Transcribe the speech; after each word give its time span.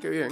Qué 0.00 0.08
bien. 0.08 0.30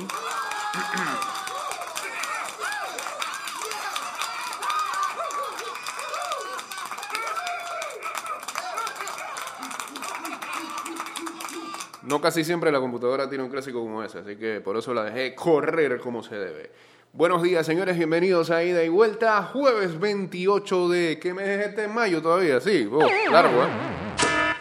No 12.02 12.20
casi 12.20 12.44
siempre 12.44 12.72
la 12.72 12.80
computadora 12.80 13.28
tiene 13.28 13.44
un 13.44 13.50
clásico 13.50 13.80
como 13.80 14.02
ese, 14.02 14.20
así 14.20 14.36
que 14.36 14.62
por 14.62 14.78
eso 14.78 14.94
la 14.94 15.04
dejé 15.04 15.34
correr 15.34 16.00
como 16.00 16.22
se 16.22 16.36
debe. 16.36 16.70
Buenos 17.12 17.42
días, 17.42 17.66
señores, 17.66 17.98
bienvenidos 17.98 18.50
a 18.50 18.64
Ida 18.64 18.82
y 18.82 18.88
Vuelta, 18.88 19.42
jueves 19.42 20.00
28 20.00 20.88
de... 20.88 21.18
¿Qué 21.20 21.34
mes 21.34 21.46
es 21.46 21.66
este? 21.68 21.88
Mayo 21.88 22.22
todavía, 22.22 22.58
sí, 22.58 22.88
oh, 22.90 23.06
largo, 23.30 23.64
¿eh? 23.64 23.68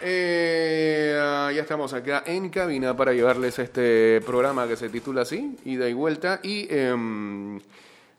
Eh, 0.04 1.11
ya 1.52 1.62
estamos 1.62 1.92
acá 1.92 2.22
en 2.26 2.48
cabina 2.48 2.96
para 2.96 3.12
llevarles 3.12 3.58
este 3.58 4.20
programa 4.24 4.66
que 4.66 4.76
se 4.76 4.88
titula 4.88 5.22
así, 5.22 5.56
Ida 5.64 5.88
y 5.88 5.92
Vuelta, 5.92 6.40
y 6.42 6.66
em, 6.70 7.60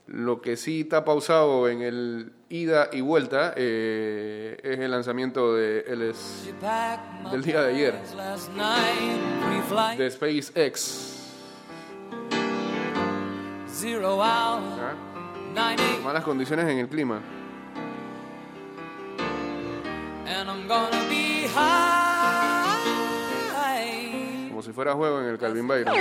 lo 0.07 0.41
que 0.41 0.57
sí 0.57 0.81
está 0.81 1.03
pausado 1.05 1.67
en 1.69 1.81
el 1.81 2.33
ida 2.49 2.89
y 2.91 3.01
vuelta 3.01 3.53
eh, 3.55 4.57
es 4.61 4.79
el 4.79 4.91
lanzamiento 4.91 5.55
de 5.55 5.79
el 5.87 6.13
del 7.31 7.43
día 7.43 7.61
de 7.61 7.73
ayer 7.73 7.95
de 9.97 10.11
SpaceX. 10.11 11.09
¿Ah? 14.79 14.93
Malas 16.03 16.23
condiciones 16.23 16.67
en 16.67 16.79
el 16.79 16.87
clima. 16.87 17.21
Si 24.63 24.71
fuera 24.71 24.93
juego 24.93 25.19
en 25.19 25.27
el 25.27 25.37
Calvin 25.37 25.67
Byron. 25.67 25.93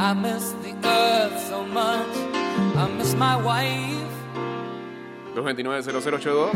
I 0.00 0.12
miss 0.12 0.52
the 0.62 0.74
earth 0.86 1.40
so 1.48 1.64
much. 1.64 2.16
I 2.76 2.88
miss 2.98 3.14
my 3.14 3.36
wife. 3.36 4.10
229-0082. 5.34 6.50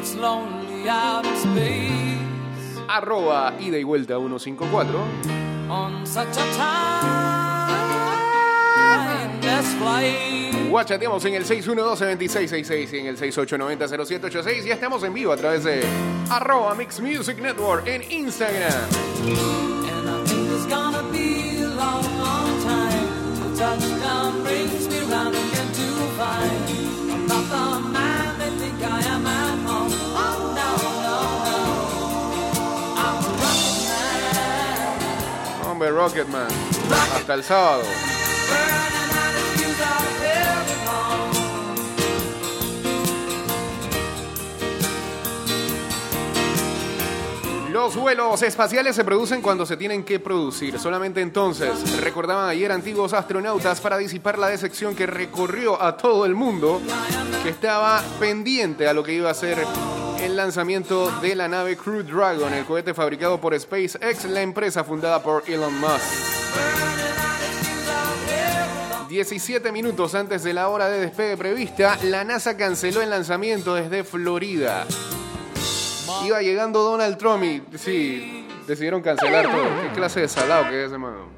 It's 0.00 0.14
lonely 0.16 0.88
out 0.88 1.24
in 1.24 1.36
space. 1.36 2.80
Arroba 2.88 3.54
ida 3.60 3.78
y 3.78 3.84
vuelta 3.84 4.18
154. 4.18 4.84
On 5.70 6.04
such 6.06 6.36
a 6.36 6.44
timeless 9.36 9.74
flight. 9.74 10.45
Guachateamos 10.70 11.24
en 11.24 11.34
el 11.34 11.44
612-2666 11.44 12.92
y 12.92 12.98
en 12.98 13.06
el 13.06 13.16
6890-0786 13.18 14.66
y 14.66 14.70
estamos 14.70 15.02
en 15.04 15.14
vivo 15.14 15.32
a 15.32 15.36
través 15.36 15.64
de 15.64 15.82
arroba 16.30 16.74
Mix 16.74 17.00
Music 17.00 17.38
Network 17.38 17.86
en 17.86 18.02
Instagram. 18.10 18.72
And 18.72 20.08
I 20.08 20.24
think 20.24 20.50
it's 20.50 20.66
gonna 20.66 21.06
Los 47.76 47.94
vuelos 47.94 48.40
espaciales 48.40 48.96
se 48.96 49.04
producen 49.04 49.42
cuando 49.42 49.66
se 49.66 49.76
tienen 49.76 50.02
que 50.02 50.18
producir. 50.18 50.78
Solamente 50.78 51.20
entonces, 51.20 52.00
recordaban 52.00 52.48
ayer 52.48 52.72
antiguos 52.72 53.12
astronautas 53.12 53.82
para 53.82 53.98
disipar 53.98 54.38
la 54.38 54.48
decepción 54.48 54.96
que 54.96 55.04
recorrió 55.04 55.82
a 55.82 55.94
todo 55.94 56.24
el 56.24 56.34
mundo, 56.34 56.80
que 57.42 57.50
estaba 57.50 58.02
pendiente 58.18 58.88
a 58.88 58.94
lo 58.94 59.02
que 59.02 59.12
iba 59.12 59.28
a 59.28 59.34
ser 59.34 59.58
el 60.22 60.36
lanzamiento 60.36 61.10
de 61.20 61.34
la 61.34 61.48
nave 61.48 61.76
Crew 61.76 62.02
Dragon, 62.02 62.50
el 62.54 62.64
cohete 62.64 62.94
fabricado 62.94 63.38
por 63.38 63.54
SpaceX, 63.60 64.24
la 64.24 64.40
empresa 64.40 64.82
fundada 64.82 65.22
por 65.22 65.42
Elon 65.46 65.78
Musk. 65.78 66.00
17 69.10 69.70
minutos 69.70 70.14
antes 70.14 70.42
de 70.44 70.54
la 70.54 70.70
hora 70.70 70.88
de 70.88 71.00
despegue 71.00 71.36
prevista, 71.36 71.98
la 72.04 72.24
NASA 72.24 72.56
canceló 72.56 73.02
el 73.02 73.10
lanzamiento 73.10 73.74
desde 73.74 74.02
Florida. 74.02 74.86
Iba 76.26 76.42
llegando 76.42 76.82
Donald 76.82 77.16
Trump 77.18 77.44
y 77.44 77.62
sí, 77.78 78.48
decidieron 78.66 79.00
cancelar 79.00 79.46
todo. 79.46 79.82
¿Qué 79.82 79.88
clase 79.94 80.20
de 80.22 80.28
salado 80.28 80.68
que 80.68 80.82
es 80.82 80.88
ese 80.88 80.98
mano? 80.98 81.28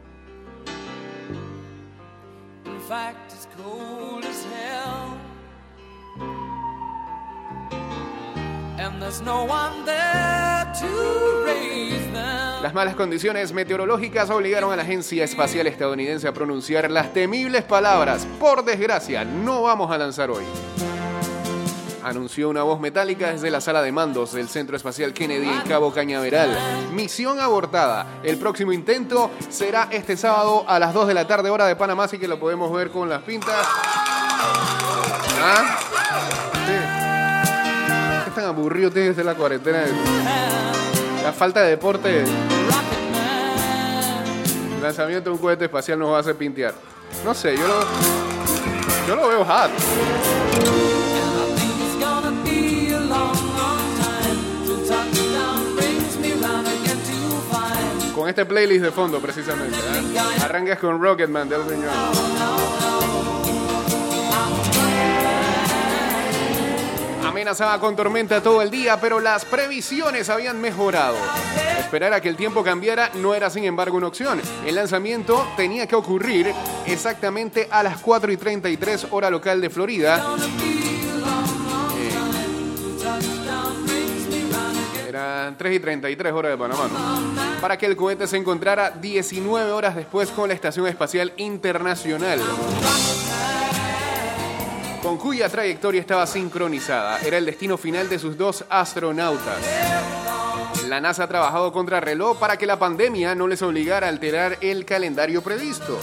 Las 12.63 12.75
malas 12.75 12.95
condiciones 12.95 13.53
meteorológicas 13.53 14.31
obligaron 14.31 14.73
a 14.73 14.77
la 14.77 14.83
Agencia 14.83 15.25
Espacial 15.25 15.67
Estadounidense 15.67 16.27
a 16.27 16.33
pronunciar 16.33 16.91
las 16.91 17.13
temibles 17.13 17.65
palabras, 17.65 18.27
por 18.41 18.65
desgracia, 18.65 19.27
no 19.27 19.63
vamos 19.63 19.91
a 19.91 19.99
lanzar 19.99 20.31
hoy 20.31 20.45
anunció 22.09 22.49
una 22.49 22.63
voz 22.63 22.81
metálica 22.81 23.33
desde 23.33 23.51
la 23.51 23.61
sala 23.61 23.83
de 23.83 23.93
mandos 23.93 24.33
del 24.33 24.49
Centro 24.49 24.77
Espacial 24.77 25.13
Kennedy 25.13 25.49
en 25.49 25.61
Cabo 25.63 25.93
Cañaveral. 25.93 26.57
Misión 26.93 27.39
abortada. 27.39 28.21
El 28.23 28.39
próximo 28.39 28.73
intento 28.73 29.31
será 29.51 29.89
este 29.91 30.17
sábado 30.17 30.65
a 30.67 30.79
las 30.79 30.95
2 30.95 31.09
de 31.09 31.15
la 31.15 31.27
tarde, 31.27 31.51
hora 31.51 31.67
de 31.67 31.77
Panamá, 31.77 32.05
así 32.05 32.19
que 32.19 32.27
lo 32.27 32.41
podemos 32.41 32.73
ver 32.73 32.91
con 32.91 33.09
las 33.09 33.23
pintas. 33.23 33.67
¿Ah? 35.43 35.79
¿Qué 38.25 38.31
tan 38.31 38.45
aburrido 38.47 38.91
tienes 38.91 39.17
de 39.17 39.25
la 39.25 39.35
cuarentena? 39.35 39.85
La 41.23 41.33
falta 41.33 41.63
de 41.63 41.71
deporte. 41.71 42.25
El 44.77 44.83
lanzamiento 44.83 45.31
de 45.31 45.37
un 45.37 45.43
cohete 45.43 45.67
espacial 45.67 45.99
nos 45.99 46.13
va 46.13 46.19
a 46.19 46.21
hacer 46.21 46.37
pintear. 46.37 46.75
No 47.25 47.35
sé, 47.35 47.57
yo 47.57 47.67
lo, 47.67 47.81
yo 49.07 49.17
lo 49.17 49.29
veo 49.29 49.45
hot. 49.45 49.71
Este 58.29 58.45
playlist 58.45 58.85
de 58.85 58.91
fondo 58.91 59.21
precisamente. 59.21 59.77
¿eh? 59.77 60.19
Arrancas 60.43 60.79
con 60.79 61.01
Rocketman 61.01 61.49
de 61.49 61.57
Elton 61.57 61.85
Amenazaba 67.27 67.79
con 67.79 67.95
tormenta 67.95 68.43
todo 68.43 68.63
el 68.63 68.71
día, 68.71 69.01
pero 69.01 69.21
las 69.21 69.45
previsiones 69.45 70.29
habían 70.29 70.61
mejorado. 70.61 71.17
Esperar 71.79 72.13
a 72.13 72.21
que 72.21 72.29
el 72.29 72.37
tiempo 72.37 72.65
cambiara 72.65 73.11
no 73.15 73.35
era 73.35 73.49
sin 73.49 73.65
embargo 73.65 73.97
una 73.97 74.09
opción. 74.09 74.41
El 74.67 74.75
lanzamiento 74.75 75.47
tenía 75.57 75.87
que 75.87 75.97
ocurrir 75.97 76.53
exactamente 76.87 77.69
a 77.71 77.83
las 77.83 77.99
4 78.01 78.33
y 78.33 78.37
33 78.37 79.07
hora 79.11 79.31
local 79.31 79.61
de 79.61 79.71
Florida. 79.71 80.23
3 85.57 85.75
y 85.75 85.81
33 85.81 86.33
horas 86.33 86.53
de 86.53 86.59
Panamá, 86.59 86.89
para 87.61 87.77
que 87.77 87.87
el 87.87 87.97
cohete 87.97 88.27
se 88.27 88.37
encontrara 88.37 88.91
19 88.91 89.71
horas 89.71 89.97
después 89.97 90.31
con 90.31 90.49
la 90.49 90.55
Estación 90.55 90.87
Espacial 90.87 91.33
Internacional, 91.37 92.41
con 95.03 95.17
cuya 95.19 95.49
trayectoria 95.49 96.01
estaba 96.01 96.27
sincronizada. 96.27 97.19
Era 97.21 97.39
el 97.39 97.47
destino 97.47 97.77
final 97.77 98.09
de 98.09 98.19
sus 98.19 98.37
dos 98.37 98.65
astronautas. 98.69 99.59
La 100.89 101.01
NASA 101.01 101.25
ha 101.25 101.29
trabajado 101.29 101.73
contra 101.73 102.01
reloj 102.01 102.39
para 102.39 102.57
que 102.57 102.67
la 102.67 102.79
pandemia 102.79 103.35
no 103.35 103.47
les 103.47 103.61
obligara 103.63 104.07
a 104.07 104.11
alterar 104.11 104.57
el 104.61 104.85
calendario 104.85 105.43
previsto. 105.43 105.99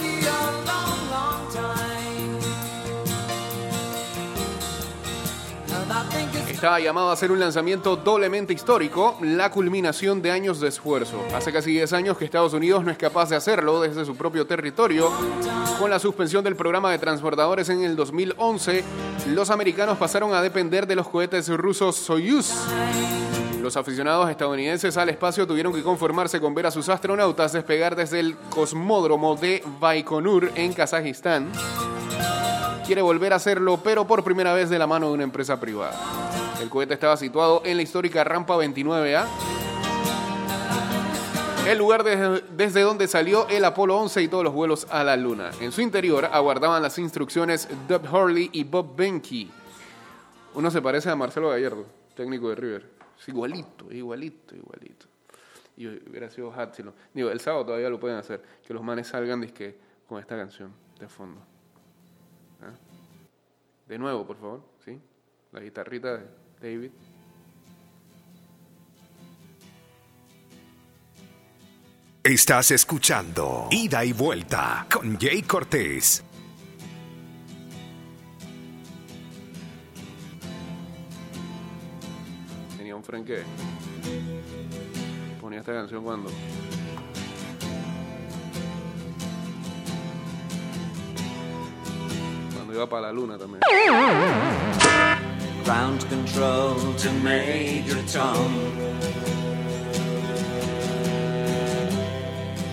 Estaba 6.56 6.80
llamado 6.80 7.10
a 7.10 7.16
ser 7.16 7.30
un 7.30 7.38
lanzamiento 7.38 7.96
doblemente 7.96 8.54
histórico, 8.54 9.18
la 9.20 9.50
culminación 9.50 10.22
de 10.22 10.30
años 10.30 10.58
de 10.58 10.68
esfuerzo. 10.68 11.22
Hace 11.34 11.52
casi 11.52 11.70
10 11.70 11.92
años 11.92 12.16
que 12.16 12.24
Estados 12.24 12.54
Unidos 12.54 12.82
no 12.82 12.90
es 12.90 12.96
capaz 12.96 13.28
de 13.28 13.36
hacerlo 13.36 13.82
desde 13.82 14.06
su 14.06 14.16
propio 14.16 14.46
territorio. 14.46 15.12
Con 15.78 15.90
la 15.90 15.98
suspensión 15.98 16.42
del 16.42 16.56
programa 16.56 16.90
de 16.90 16.98
transportadores 16.98 17.68
en 17.68 17.82
el 17.82 17.94
2011, 17.94 18.82
los 19.34 19.50
americanos 19.50 19.98
pasaron 19.98 20.32
a 20.32 20.40
depender 20.40 20.86
de 20.86 20.96
los 20.96 21.06
cohetes 21.10 21.46
rusos 21.50 21.94
Soyuz. 21.96 22.54
Los 23.60 23.76
aficionados 23.76 24.30
estadounidenses 24.30 24.96
al 24.96 25.10
espacio 25.10 25.46
tuvieron 25.46 25.74
que 25.74 25.82
conformarse 25.82 26.40
con 26.40 26.54
ver 26.54 26.68
a 26.68 26.70
sus 26.70 26.88
astronautas 26.88 27.52
despegar 27.52 27.94
desde 27.94 28.20
el 28.20 28.34
cosmódromo 28.48 29.36
de 29.36 29.62
Baikonur 29.78 30.52
en 30.54 30.72
Kazajistán 30.72 31.52
quiere 32.86 33.02
volver 33.02 33.32
a 33.32 33.36
hacerlo, 33.36 33.80
pero 33.82 34.06
por 34.06 34.22
primera 34.22 34.54
vez 34.54 34.70
de 34.70 34.78
la 34.78 34.86
mano 34.86 35.08
de 35.08 35.14
una 35.14 35.24
empresa 35.24 35.58
privada. 35.58 35.98
El 36.60 36.68
cohete 36.68 36.94
estaba 36.94 37.16
situado 37.16 37.62
en 37.64 37.76
la 37.76 37.82
histórica 37.82 38.22
rampa 38.22 38.56
29A, 38.56 39.26
el 41.66 41.78
lugar 41.78 42.04
desde, 42.04 42.80
donde 42.82 43.08
salió 43.08 43.48
el 43.48 43.64
Apolo 43.64 43.98
11 43.98 44.22
y 44.22 44.28
todos 44.28 44.44
los 44.44 44.52
vuelos 44.52 44.86
a 44.88 45.02
la 45.02 45.16
Luna. 45.16 45.50
En 45.60 45.72
su 45.72 45.80
interior 45.80 46.26
aguardaban 46.26 46.80
las 46.80 46.96
instrucciones 46.98 47.68
Doug 47.88 48.02
Hurley 48.10 48.50
y 48.52 48.62
Bob 48.62 48.94
Benke. 48.94 49.48
Uno 50.54 50.70
se 50.70 50.80
parece 50.80 51.10
a 51.10 51.16
Marcelo 51.16 51.50
Gallardo, 51.50 51.86
técnico 52.14 52.50
de 52.50 52.54
River. 52.54 52.90
igualito, 53.26 53.92
igualito, 53.92 54.54
igualito. 54.54 55.06
Y 55.76 55.88
hubiera 55.88 56.30
sido 56.30 56.54
Digo, 57.12 57.30
el 57.30 57.40
sábado 57.40 57.66
todavía 57.66 57.90
lo 57.90 57.98
pueden 57.98 58.16
hacer. 58.16 58.40
Que 58.64 58.72
los 58.72 58.82
manes 58.82 59.08
salgan 59.08 59.40
disque, 59.40 59.76
con 60.08 60.20
esta 60.20 60.36
canción 60.36 60.72
de 61.00 61.08
fondo. 61.08 61.55
De 63.86 63.98
nuevo, 63.98 64.26
por 64.26 64.36
favor, 64.36 64.62
¿sí? 64.84 65.00
La 65.52 65.60
guitarrita 65.60 66.16
de 66.16 66.26
David. 66.60 66.90
Estás 72.24 72.72
escuchando 72.72 73.68
Ida 73.70 74.04
y 74.04 74.12
Vuelta 74.12 74.88
con 74.92 75.16
Jay 75.16 75.42
Cortés. 75.42 76.24
Tenía 82.76 82.96
un 82.96 83.04
frenque. 83.04 83.44
Ponía 85.40 85.60
esta 85.60 85.72
canción 85.72 86.02
cuando. 86.02 86.28
Para 92.84 93.06
la 93.06 93.12
luna 93.12 93.38
también. 93.38 93.60
Ground 95.64 96.04
control 96.08 96.76
to 96.96 97.10
Major 97.22 98.02
Tom. 98.12 98.96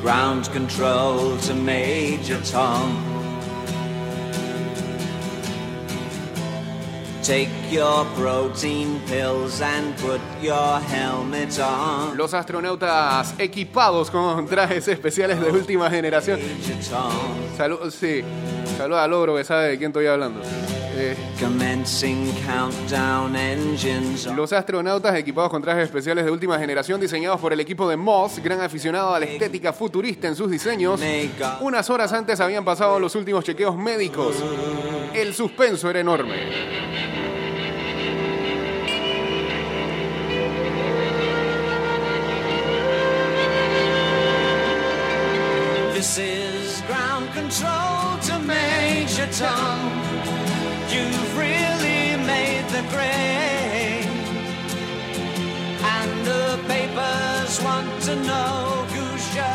ground 0.03 0.51
control 0.51 1.38
to 1.38 1.53
Major 1.55 2.38
Tom. 2.41 3.01
Take 7.23 7.49
your 7.71 8.03
protein 8.17 8.99
pills 9.07 9.61
and 9.61 9.95
put 9.99 10.19
your 10.41 10.81
helmet 10.81 11.57
on. 11.57 12.17
Los 12.17 12.33
astronautas 12.33 13.33
equipados 13.39 14.11
con 14.11 14.45
trajes 14.45 14.89
especiales 14.89 15.39
de 15.39 15.51
última 15.51 15.89
generación. 15.89 16.41
Salud, 17.56 17.89
sí. 17.89 18.25
Saluda 18.83 19.06
al 19.06 19.13
ogro 19.13 19.38
que 19.38 19.45
sabe 19.45 19.69
de 19.69 19.77
quién 19.77 19.91
estoy 19.91 20.07
hablando. 20.07 20.41
Eh, 20.97 21.15
los 24.35 24.51
astronautas 24.51 25.15
equipados 25.15 25.50
con 25.50 25.62
trajes 25.62 25.85
especiales 25.85 26.25
de 26.25 26.31
última 26.31 26.59
generación 26.59 27.00
diseñados 27.00 27.39
por 27.39 27.53
el 27.53 27.62
equipo 27.62 27.88
de 27.88 27.95
Moss, 27.95 28.39
gran 28.44 28.59
aficionado 28.59 29.15
a 29.15 29.21
la 29.21 29.25
estética 29.25 29.71
futurista 29.71 30.27
en 30.27 30.35
sus 30.35 30.51
diseños, 30.51 31.00
unas 31.62 31.89
horas 31.89 32.12
antes 32.12 32.41
habían 32.41 32.65
pasado 32.65 33.00
los 33.00 33.15
últimos 33.15 33.45
chequeos 33.45 33.77
médicos. 33.77 34.35
El 35.13 35.33
suspenso 35.33 35.89
era 35.89 36.01
enorme. 36.01 37.12
The 52.83 52.95
grade. 52.95 54.06
And 55.83 56.25
the 56.25 56.59
papers 56.68 57.62
want 57.62 58.01
to 58.03 58.15
know 58.15 58.52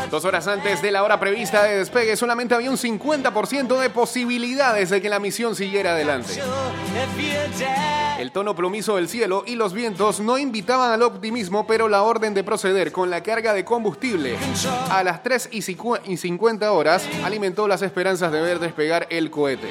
Dos 0.09 0.25
horas 0.25 0.47
antes 0.47 0.81
de 0.81 0.91
la 0.91 1.03
hora 1.03 1.19
prevista 1.19 1.63
de 1.63 1.77
despegue, 1.77 2.17
solamente 2.17 2.55
había 2.55 2.71
un 2.71 2.77
50% 2.77 3.79
de 3.79 3.89
posibilidades 3.91 4.89
de 4.89 5.01
que 5.01 5.09
la 5.09 5.19
misión 5.19 5.55
siguiera 5.55 5.91
adelante. 5.91 6.33
El 8.17 8.31
tono 8.31 8.55
plomizo 8.55 8.95
del 8.95 9.07
cielo 9.07 9.43
y 9.45 9.55
los 9.55 9.73
vientos 9.73 10.19
no 10.19 10.37
invitaban 10.39 10.91
al 10.91 11.03
optimismo, 11.03 11.67
pero 11.67 11.87
la 11.87 12.01
orden 12.01 12.33
de 12.33 12.43
proceder 12.43 12.91
con 12.91 13.09
la 13.09 13.21
carga 13.21 13.53
de 13.53 13.63
combustible 13.63 14.35
a 14.89 15.03
las 15.03 15.21
3 15.21 15.49
y 15.51 15.61
50 15.61 16.71
horas 16.71 17.07
alimentó 17.23 17.67
las 17.67 17.83
esperanzas 17.83 18.31
de 18.31 18.41
ver 18.41 18.59
despegar 18.59 19.05
el 19.11 19.29
cohete. 19.29 19.69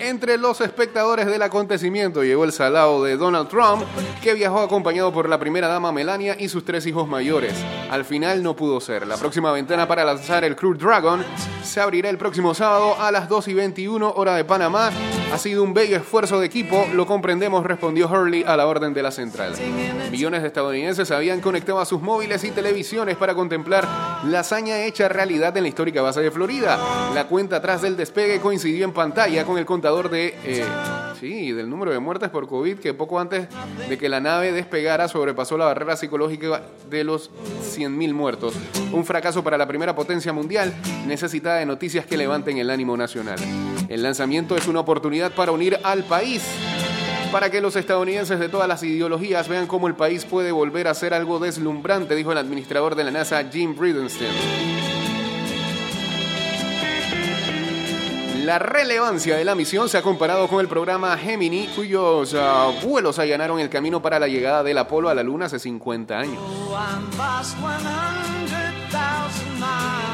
Entre 0.00 0.36
los 0.36 0.60
espectadores 0.60 1.24
del 1.26 1.40
acontecimiento 1.40 2.24
llegó 2.24 2.44
el 2.44 2.52
salado 2.52 3.02
de 3.02 3.16
Donald 3.16 3.48
Trump, 3.48 3.84
que 4.22 4.34
viajó 4.34 4.60
acompañado 4.60 5.12
por 5.12 5.28
la 5.28 5.38
primera 5.38 5.68
dama 5.68 5.92
Melania 5.92 6.36
y 6.38 6.48
sus 6.48 6.64
tres 6.64 6.86
hijos 6.86 7.08
mayores. 7.08 7.54
Al 7.90 8.04
final 8.04 8.42
no 8.42 8.54
pudo 8.54 8.80
ser. 8.80 9.06
La 9.06 9.16
próxima 9.16 9.50
ventana 9.52 9.73
para 9.74 10.04
lanzar 10.04 10.44
el 10.44 10.54
Crew 10.54 10.74
Dragon 10.74 11.24
se 11.64 11.80
abrirá 11.80 12.08
el 12.08 12.16
próximo 12.16 12.54
sábado 12.54 12.94
a 13.00 13.10
las 13.10 13.28
2 13.28 13.48
y 13.48 13.54
21 13.54 14.12
hora 14.14 14.36
de 14.36 14.44
Panamá. 14.44 14.92
Ha 15.32 15.38
sido 15.38 15.64
un 15.64 15.74
bello 15.74 15.96
esfuerzo 15.96 16.38
de 16.38 16.46
equipo, 16.46 16.86
lo 16.94 17.06
comprendemos, 17.06 17.66
respondió 17.66 18.08
Hurley 18.08 18.44
a 18.46 18.56
la 18.56 18.68
orden 18.68 18.94
de 18.94 19.02
la 19.02 19.10
central. 19.10 19.54
Millones 20.12 20.42
de 20.42 20.48
estadounidenses 20.48 21.10
habían 21.10 21.40
conectado 21.40 21.80
a 21.80 21.86
sus 21.86 22.00
móviles 22.00 22.44
y 22.44 22.52
televisiones 22.52 23.16
para 23.16 23.34
contemplar 23.34 23.88
la 24.24 24.40
hazaña 24.40 24.84
hecha 24.84 25.08
realidad 25.08 25.56
en 25.56 25.64
la 25.64 25.68
histórica 25.68 26.02
base 26.02 26.20
de 26.20 26.30
Florida. 26.30 26.78
La 27.12 27.26
cuenta 27.26 27.56
atrás 27.56 27.82
del 27.82 27.96
despegue 27.96 28.40
coincidió 28.40 28.84
en 28.84 28.92
pantalla 28.92 29.44
con 29.44 29.58
el 29.58 29.66
contador 29.66 30.08
de, 30.08 30.38
eh, 30.44 30.64
sí, 31.18 31.52
del 31.52 31.68
número 31.70 31.92
de 31.92 31.98
muertes 31.98 32.30
por 32.30 32.48
COVID 32.48 32.78
que 32.78 32.94
poco 32.94 33.18
antes 33.18 33.48
de 33.88 33.98
que 33.98 34.08
la 34.08 34.20
nave 34.20 34.52
despegara 34.52 35.08
sobrepasó 35.08 35.56
la 35.56 35.66
barrera 35.66 35.96
psicológica 35.96 36.62
de 36.90 37.04
los 37.04 37.30
100.000 37.30 38.12
muertos. 38.12 38.54
Un 38.92 39.04
fracaso 39.04 39.42
para 39.42 39.58
la 39.58 39.66
primera 39.66 39.94
potencia 39.94 40.32
mundial 40.32 40.74
necesitada 41.06 41.56
de 41.56 41.66
noticias 41.66 42.06
que 42.06 42.16
levanten 42.16 42.58
el 42.58 42.70
ánimo 42.70 42.96
nacional. 42.96 43.38
El 43.88 44.02
lanzamiento 44.02 44.56
es 44.56 44.66
una 44.66 44.80
oportunidad 44.80 45.32
para 45.32 45.52
unir 45.52 45.78
al 45.82 46.04
país 46.04 46.42
para 47.34 47.50
que 47.50 47.60
los 47.60 47.74
estadounidenses 47.74 48.38
de 48.38 48.48
todas 48.48 48.68
las 48.68 48.84
ideologías 48.84 49.48
vean 49.48 49.66
cómo 49.66 49.88
el 49.88 49.96
país 49.96 50.24
puede 50.24 50.52
volver 50.52 50.86
a 50.86 50.94
ser 50.94 51.14
algo 51.14 51.40
deslumbrante, 51.40 52.14
dijo 52.14 52.30
el 52.30 52.38
administrador 52.38 52.94
de 52.94 53.02
la 53.02 53.10
NASA, 53.10 53.42
Jim 53.50 53.74
Bridenstine. 53.76 55.03
La 58.44 58.58
relevancia 58.58 59.38
de 59.38 59.44
la 59.46 59.54
misión 59.54 59.88
se 59.88 59.96
ha 59.96 60.02
comparado 60.02 60.48
con 60.48 60.60
el 60.60 60.68
programa 60.68 61.16
Gemini, 61.16 61.66
cuyos 61.74 62.34
ah, 62.38 62.72
vuelos 62.84 63.18
allanaron 63.18 63.58
el 63.58 63.70
camino 63.70 64.02
para 64.02 64.18
la 64.18 64.28
llegada 64.28 64.62
del 64.62 64.76
Apolo 64.76 65.08
a 65.08 65.14
la 65.14 65.22
Luna 65.22 65.46
hace 65.46 65.58
50 65.58 66.18
años. 66.18 66.38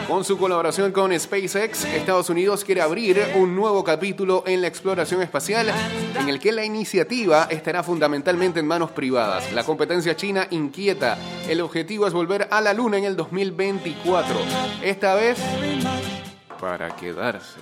Con 0.07 0.25
su 0.25 0.39
colaboración 0.39 0.93
con 0.93 1.19
SpaceX, 1.19 1.85
Estados 1.87 2.31
Unidos 2.31 2.65
quiere 2.65 2.83
abrir 2.83 3.21
un 3.35 3.57
nuevo 3.57 3.83
capítulo 3.83 4.45
en 4.47 4.61
la 4.61 4.69
exploración 4.69 5.23
espacial 5.23 5.73
en 6.17 6.29
el 6.29 6.39
que 6.39 6.53
la 6.53 6.65
iniciativa 6.65 7.49
estará 7.51 7.83
fundamentalmente 7.83 8.61
en 8.61 8.67
manos 8.67 8.93
privadas. 8.93 9.53
La 9.53 9.65
competencia 9.65 10.15
china 10.15 10.47
inquieta. 10.51 11.19
El 11.49 11.61
objetivo 11.61 12.07
es 12.07 12.13
volver 12.13 12.47
a 12.53 12.61
la 12.61 12.75
Luna 12.75 12.97
en 12.97 13.07
el 13.07 13.17
2024. 13.17 14.37
Esta 14.83 15.17
vez 15.17 15.37
para 16.61 16.95
quedarse 16.95 17.59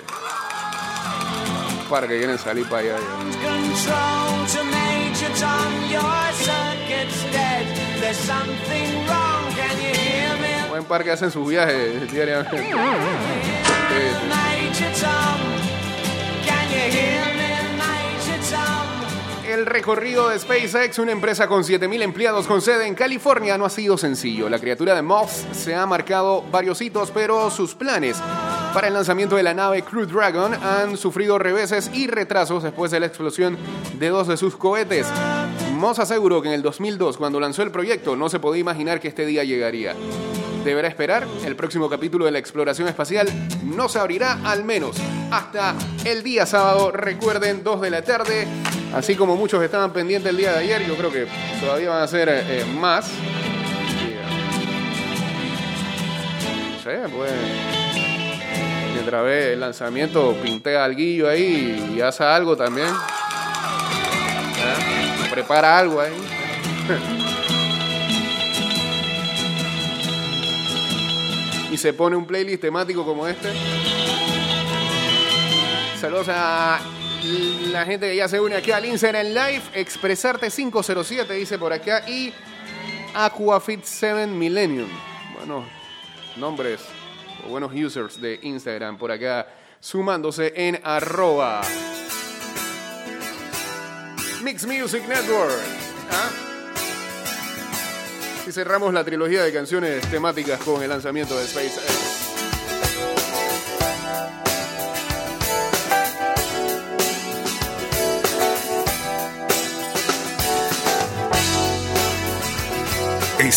para 1.88 2.06
que 2.06 2.18
quieren 2.18 2.38
salir 2.38 2.68
para 2.68 2.82
allá. 2.82 2.96
Buen 10.68 10.84
par 10.84 11.04
que 11.04 11.10
hacen 11.10 11.30
sus 11.30 11.48
viajes 11.48 12.10
diariamente. 12.12 12.72
El 19.48 19.66
recorrido 19.66 20.28
de 20.28 20.38
SpaceX, 20.38 20.98
una 20.98 21.10
empresa 21.10 21.48
con 21.48 21.62
7.000 21.62 22.02
empleados 22.02 22.46
con 22.46 22.60
sede 22.60 22.86
en 22.86 22.94
California, 22.94 23.56
no 23.56 23.64
ha 23.64 23.70
sido 23.70 23.96
sencillo. 23.96 24.48
La 24.48 24.58
criatura 24.58 24.94
de 24.94 25.02
Moss 25.02 25.46
se 25.52 25.74
ha 25.74 25.86
marcado 25.86 26.42
varios 26.42 26.80
hitos, 26.82 27.10
pero 27.10 27.50
sus 27.50 27.74
planes 27.74 28.18
para 28.72 28.88
el 28.88 28.94
lanzamiento 28.94 29.36
de 29.36 29.42
la 29.42 29.54
nave 29.54 29.82
Crew 29.82 30.06
Dragon 30.06 30.54
han 30.54 30.96
sufrido 30.96 31.38
reveses 31.38 31.90
y 31.92 32.06
retrasos 32.06 32.62
después 32.62 32.90
de 32.90 33.00
la 33.00 33.06
explosión 33.06 33.56
de 33.98 34.08
dos 34.08 34.28
de 34.28 34.36
sus 34.36 34.56
cohetes. 34.56 35.06
Moss 35.74 35.98
aseguró 35.98 36.42
que 36.42 36.48
en 36.48 36.54
el 36.54 36.62
2002, 36.62 37.16
cuando 37.16 37.40
lanzó 37.40 37.62
el 37.62 37.70
proyecto, 37.70 38.16
no 38.16 38.28
se 38.28 38.40
podía 38.40 38.60
imaginar 38.60 39.00
que 39.00 39.08
este 39.08 39.26
día 39.26 39.44
llegaría. 39.44 39.94
Deberá 40.64 40.88
esperar, 40.88 41.26
el 41.46 41.56
próximo 41.56 41.88
capítulo 41.88 42.24
de 42.24 42.32
la 42.32 42.38
exploración 42.38 42.88
espacial 42.88 43.28
no 43.62 43.88
se 43.88 43.98
abrirá 43.98 44.40
al 44.44 44.64
menos 44.64 44.96
hasta 45.30 45.74
el 46.04 46.22
día 46.22 46.46
sábado, 46.46 46.90
recuerden, 46.90 47.62
2 47.62 47.80
de 47.80 47.90
la 47.90 48.02
tarde. 48.02 48.46
Así 48.94 49.14
como 49.14 49.36
muchos 49.36 49.62
estaban 49.62 49.92
pendientes 49.92 50.30
el 50.30 50.36
día 50.36 50.52
de 50.52 50.58
ayer, 50.58 50.86
yo 50.86 50.96
creo 50.96 51.12
que 51.12 51.26
todavía 51.60 51.90
van 51.90 52.02
a 52.02 52.08
ser 52.08 52.28
eh, 52.30 52.64
más. 52.78 53.10
No 56.74 56.82
sé, 56.82 57.00
pues. 57.14 57.77
Ve 59.10 59.54
el 59.54 59.60
lanzamiento, 59.60 60.36
pintea 60.42 60.84
algo 60.84 61.28
ahí 61.28 61.94
y 61.96 62.00
hace 62.00 62.24
algo 62.24 62.56
también. 62.56 62.88
Prepara 65.30 65.78
algo 65.78 66.00
ahí. 66.00 66.12
y 71.72 71.76
se 71.76 71.92
pone 71.92 72.16
un 72.16 72.26
playlist 72.26 72.60
temático 72.60 73.04
como 73.04 73.26
este. 73.26 73.52
Saludos 76.00 76.28
a 76.28 76.80
la 77.72 77.84
gente 77.84 78.08
que 78.08 78.16
ya 78.16 78.28
se 78.28 78.40
une 78.40 78.56
aquí 78.56 78.70
al 78.70 78.84
Instagram 78.84 79.26
Live. 79.26 79.62
Expresarte 79.74 80.50
507 80.50 81.32
dice 81.34 81.58
por 81.58 81.72
acá. 81.72 82.08
Y 82.08 82.32
Aquafit 83.14 83.84
7 83.84 84.26
Millennium. 84.26 84.88
Bueno, 85.36 85.64
nombres 86.36 86.80
o 87.46 87.48
buenos 87.48 87.72
users 87.72 88.20
de 88.20 88.38
Instagram 88.42 88.98
por 88.98 89.12
acá 89.12 89.46
sumándose 89.80 90.52
en 90.56 90.80
arroba. 90.82 91.62
Mix 94.42 94.66
Music 94.66 95.02
Network. 95.08 95.52
¿Ah? 96.10 96.30
Y 98.46 98.52
cerramos 98.52 98.94
la 98.94 99.04
trilogía 99.04 99.42
de 99.42 99.52
canciones 99.52 100.00
temáticas 100.10 100.60
con 100.60 100.82
el 100.82 100.88
lanzamiento 100.88 101.38
de 101.38 101.46
SpaceX. 101.46 102.27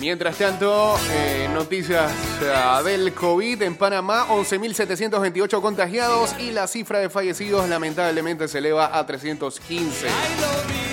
Mientras 0.00 0.36
tanto, 0.36 0.96
eh, 1.10 1.48
noticias 1.52 2.10
del 2.84 3.12
COVID 3.12 3.62
en 3.62 3.76
Panamá, 3.76 4.26
11.728 4.28 5.60
contagiados 5.60 6.34
y 6.40 6.50
la 6.50 6.66
cifra 6.66 6.98
de 6.98 7.10
fallecidos 7.10 7.68
lamentablemente 7.68 8.48
se 8.48 8.58
eleva 8.58 8.98
a 8.98 9.06
315. 9.06 10.91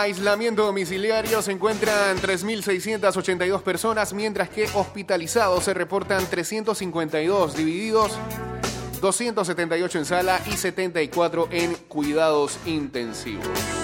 Aislamiento 0.00 0.64
domiciliario 0.64 1.42
se 1.42 1.52
encuentran 1.52 2.18
3.682 2.18 3.62
personas, 3.62 4.12
mientras 4.12 4.48
que 4.48 4.68
hospitalizados 4.74 5.64
se 5.64 5.74
reportan 5.74 6.26
352, 6.26 7.56
divididos 7.56 8.12
278 9.00 9.98
en 9.98 10.04
sala 10.04 10.40
y 10.46 10.56
74 10.56 11.48
en 11.50 11.74
cuidados 11.88 12.58
intensivos. 12.66 13.79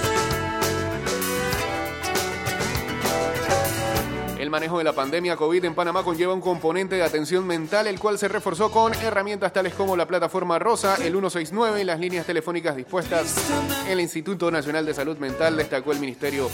Manejo 4.56 4.78
de 4.78 4.84
la 4.84 4.94
pandemia 4.94 5.36
COVID 5.36 5.66
en 5.66 5.74
Panamá 5.74 6.02
conlleva 6.02 6.32
un 6.32 6.40
componente 6.40 6.96
de 6.96 7.02
atención 7.02 7.46
mental, 7.46 7.88
el 7.88 8.00
cual 8.00 8.18
se 8.18 8.26
reforzó 8.26 8.70
con 8.70 8.94
herramientas 8.94 9.52
tales 9.52 9.74
como 9.74 9.98
la 9.98 10.06
plataforma 10.06 10.58
Rosa, 10.58 10.94
el 10.94 11.12
169 11.12 11.82
y 11.82 11.84
las 11.84 12.00
líneas 12.00 12.24
telefónicas 12.24 12.74
dispuestas. 12.74 13.36
El 13.86 14.00
Instituto 14.00 14.50
Nacional 14.50 14.86
de 14.86 14.94
Salud 14.94 15.18
Mental 15.18 15.58
destacó 15.58 15.92
el 15.92 16.00
Ministerio 16.00 16.48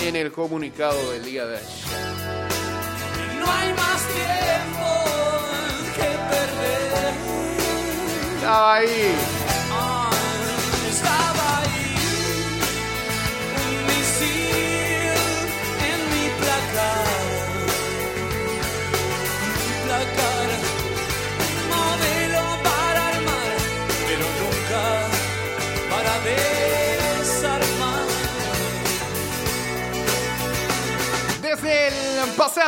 en 0.00 0.14
el 0.14 0.30
comunicado 0.30 1.10
del 1.10 1.24
día 1.24 1.44
de 1.44 1.56
ayer. 1.56 1.68
No 3.40 3.50
hay 3.50 3.72
más 3.72 4.06
tiempo 4.06 4.86
que 5.96 6.06
perder. 6.30 7.14
ahí. 8.46 9.63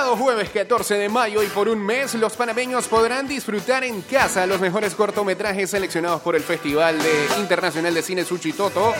Pasado 0.06 0.24
jueves 0.24 0.50
14 0.50 0.94
de 0.98 1.08
mayo 1.08 1.42
y 1.42 1.48
por 1.48 1.68
un 1.68 1.84
mes, 1.84 2.14
los 2.14 2.36
panameños 2.36 2.86
podrán 2.86 3.26
disfrutar 3.26 3.82
en 3.82 4.02
casa 4.02 4.46
los 4.46 4.60
mejores 4.60 4.94
cortometrajes 4.94 5.70
seleccionados 5.70 6.22
por 6.22 6.36
el 6.36 6.42
Festival 6.42 6.96
Internacional 7.40 7.92
de 7.92 8.02
Cine 8.02 8.24
Suchitoto. 8.24 8.94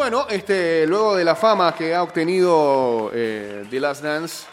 Bueno, 0.00 0.26
este, 0.30 0.86
luego 0.86 1.14
de 1.14 1.24
la 1.26 1.36
fama 1.36 1.74
que 1.74 1.94
ha 1.94 2.02
obtenido 2.02 3.10
eh, 3.12 3.66
The 3.68 3.80
Last 3.80 4.02
Dance, 4.02 4.46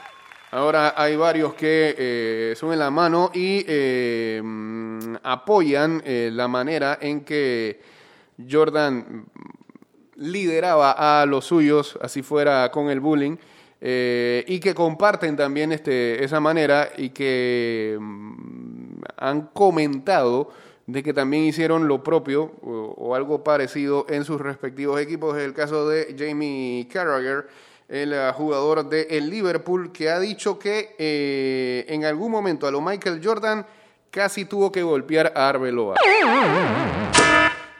Ahora 0.52 0.94
hay 0.98 1.16
varios 1.16 1.54
que 1.54 1.96
eh, 1.98 2.54
suben 2.58 2.80
la 2.80 2.92
mano 2.92 3.32
y 3.34 3.64
eh, 3.66 4.44
apoyan 5.24 6.04
eh, 6.06 6.32
la 6.34 6.50
manera 6.50 6.98
en 7.00 7.22
que 7.22 7.80
Jordan 8.38 9.26
lideraba 10.18 11.22
a 11.22 11.26
los 11.26 11.46
suyos, 11.46 11.98
así 12.02 12.24
fuera 12.24 12.70
con 12.70 12.90
el 12.90 13.00
bullying, 13.00 13.38
y 13.80 14.60
que 14.60 14.74
comparten 14.76 15.38
también 15.38 15.72
este, 15.72 16.22
esa 16.22 16.42
manera 16.42 16.90
y 16.98 17.12
que 17.12 17.98
mm, 17.98 19.00
han 19.16 19.42
comentado 19.54 20.52
de 20.88 21.04
que 21.04 21.14
también 21.14 21.44
hicieron 21.44 21.88
lo 21.88 22.02
propio 22.02 22.54
o, 22.64 23.14
algo 23.14 23.44
parecido 23.44 24.06
en 24.10 24.24
sus 24.24 24.42
respectivos 24.42 25.00
equipos. 25.00 25.38
Es 25.38 25.44
el 25.44 25.54
caso 25.54 25.88
de 25.88 26.16
Jamie 26.18 26.88
Carragher 26.92 27.48
el 27.90 28.14
eh, 28.14 28.32
jugador 28.34 28.88
de 28.90 29.08
el 29.12 29.30
Liverpool, 29.30 29.92
que 29.92 30.10
ha 30.10 30.20
dicho 30.20 30.60
que 30.60 30.96
eh, 30.98 31.86
en 31.88 32.06
algún 32.06 32.32
momento 32.32 32.68
a 32.68 32.72
lo 32.72 32.82
Michael 32.82 33.22
Jordan 33.24 33.66
casi 34.12 34.46
tuvo 34.46 34.72
que 34.72 34.84
golpear 34.84 35.32
a 35.36 35.50
Arbeloa. 35.50 35.96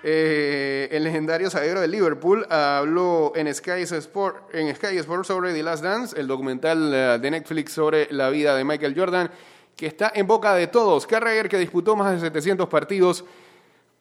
Eh, 0.04 0.88
el 0.92 1.04
legendario 1.04 1.50
zaguero 1.50 1.82
de 1.82 1.88
Liverpool 1.88 2.46
habló 2.50 3.34
en 3.36 3.54
Sky, 3.54 3.82
Sport, 3.82 4.56
en 4.56 4.74
Sky 4.76 4.98
Sports 4.98 5.28
sobre 5.28 5.54
The 5.54 5.64
Last 5.64 5.84
Dance, 5.84 6.18
el 6.18 6.28
documental 6.28 7.20
de 7.22 7.32
Netflix 7.32 7.74
sobre 7.74 8.08
la 8.12 8.30
vida 8.30 8.56
de 8.56 8.64
Michael 8.64 8.94
Jordan, 8.96 9.30
que 9.78 9.86
está 9.86 10.12
en 10.14 10.28
boca 10.28 10.56
de 10.56 10.68
todos. 10.68 11.08
Carragher, 11.08 11.48
que 11.48 11.58
disputó 11.58 11.96
más 11.96 12.12
de 12.12 12.20
700 12.20 12.68
partidos, 12.68 13.24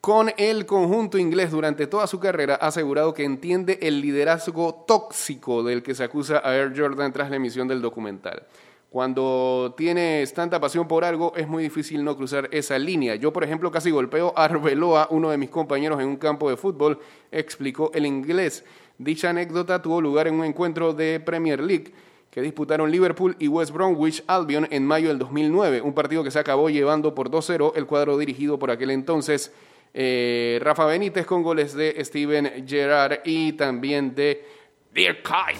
con 0.01 0.31
el 0.37 0.65
conjunto 0.65 1.17
inglés 1.17 1.51
durante 1.51 1.87
toda 1.87 2.07
su 2.07 2.19
carrera 2.19 2.57
ha 2.59 2.67
asegurado 2.67 3.13
que 3.13 3.23
entiende 3.23 3.79
el 3.81 4.01
liderazgo 4.01 4.85
tóxico 4.87 5.63
del 5.63 5.83
que 5.83 5.95
se 5.95 6.03
acusa 6.03 6.41
a 6.43 6.55
Air 6.55 6.73
Jordan 6.75 7.13
tras 7.13 7.29
la 7.29 7.35
emisión 7.35 7.67
del 7.67 7.81
documental. 7.81 8.43
Cuando 8.89 9.75
tienes 9.77 10.33
tanta 10.33 10.59
pasión 10.59 10.87
por 10.87 11.03
algo, 11.03 11.33
es 11.35 11.47
muy 11.47 11.61
difícil 11.61 12.03
no 12.03 12.15
cruzar 12.15 12.47
esa 12.51 12.79
línea. 12.79 13.15
Yo, 13.15 13.33
por 13.33 13.43
ejemplo, 13.43 13.69
casi 13.69 13.91
golpeo 13.91 14.33
a 14.35 14.45
Arbeloa, 14.45 15.09
uno 15.11 15.29
de 15.29 15.37
mis 15.37 15.49
compañeros 15.49 15.99
en 15.99 16.07
un 16.07 16.15
campo 16.15 16.49
de 16.49 16.57
fútbol, 16.57 16.99
explicó 17.31 17.91
el 17.93 18.05
inglés. 18.05 18.63
Dicha 18.97 19.29
anécdota 19.29 19.81
tuvo 19.81 20.01
lugar 20.01 20.27
en 20.27 20.35
un 20.35 20.45
encuentro 20.45 20.93
de 20.93 21.19
Premier 21.19 21.59
League 21.59 21.91
que 22.31 22.41
disputaron 22.41 22.91
Liverpool 22.91 23.35
y 23.39 23.47
West 23.47 23.71
Bromwich 23.71 24.23
Albion 24.27 24.67
en 24.69 24.85
mayo 24.85 25.09
del 25.09 25.19
2009, 25.19 25.81
un 25.81 25.93
partido 25.93 26.23
que 26.23 26.31
se 26.31 26.39
acabó 26.39 26.69
llevando 26.69 27.15
por 27.15 27.29
2-0 27.29 27.73
el 27.75 27.85
cuadro 27.85 28.17
dirigido 28.17 28.59
por 28.59 28.71
aquel 28.71 28.91
entonces 28.91 29.51
eh, 29.93 30.59
Rafa 30.61 30.85
Benítez 30.85 31.25
con 31.25 31.41
goles 31.41 31.73
de 31.73 32.03
Steven 32.03 32.67
Gerrard 32.67 33.21
y 33.25 33.53
también 33.53 34.13
de 34.13 34.45
Dirk 34.93 35.23
Kite. 35.23 35.59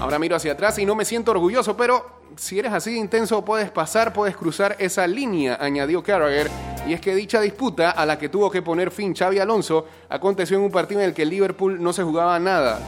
Ahora 0.00 0.18
miro 0.18 0.36
hacia 0.36 0.52
atrás 0.52 0.78
y 0.78 0.86
no 0.86 0.94
me 0.94 1.04
siento 1.04 1.30
orgulloso, 1.30 1.76
pero 1.76 2.20
si 2.36 2.58
eres 2.58 2.72
así 2.72 2.96
intenso 2.96 3.44
puedes 3.44 3.70
pasar, 3.70 4.12
puedes 4.12 4.36
cruzar 4.36 4.76
esa 4.78 5.06
línea, 5.06 5.58
añadió 5.60 6.02
Carragher. 6.02 6.50
Y 6.86 6.94
es 6.94 7.00
que 7.00 7.14
dicha 7.14 7.40
disputa 7.40 7.90
a 7.90 8.06
la 8.06 8.18
que 8.18 8.30
tuvo 8.30 8.50
que 8.50 8.62
poner 8.62 8.90
fin 8.90 9.14
Xavi 9.14 9.38
Alonso 9.38 9.86
aconteció 10.08 10.56
en 10.56 10.64
un 10.64 10.70
partido 10.70 11.00
en 11.00 11.08
el 11.08 11.14
que 11.14 11.26
Liverpool 11.26 11.82
no 11.82 11.92
se 11.92 12.02
jugaba 12.02 12.38
nada. 12.38 12.80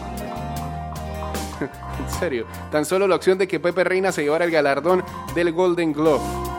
en 1.61 2.21
serio, 2.21 2.47
tan 2.71 2.85
solo 2.85 3.07
la 3.07 3.17
opción 3.17 3.39
de 3.39 3.49
que 3.49 3.61
Pepe 3.61 3.85
Reina 3.85 4.13
se 4.13 4.23
llevara 4.23 4.45
el 4.45 4.51
galardón 4.51 5.05
del 5.35 5.53
Golden 5.53 5.93
Glove. 5.93 6.53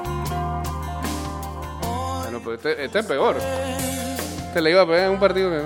Pues 2.44 2.58
este, 2.58 2.86
este, 2.86 3.00
es 3.00 3.06
peor. 3.06 3.38
Este 4.48 4.62
le 4.62 4.72
iba 4.72 4.82
a 4.82 4.86
pegar 4.86 5.06
en 5.06 5.12
un 5.12 5.20
partido 5.20 5.50
que 5.50 5.62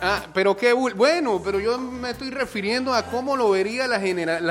Ah, 0.00 0.22
pero 0.32 0.56
qué 0.56 0.72
bueno, 0.72 1.40
pero 1.44 1.58
yo 1.58 1.76
me 1.78 2.10
estoy 2.10 2.30
refiriendo 2.30 2.94
a 2.94 3.02
cómo 3.04 3.36
lo 3.36 3.50
vería 3.50 3.88
las 3.88 4.00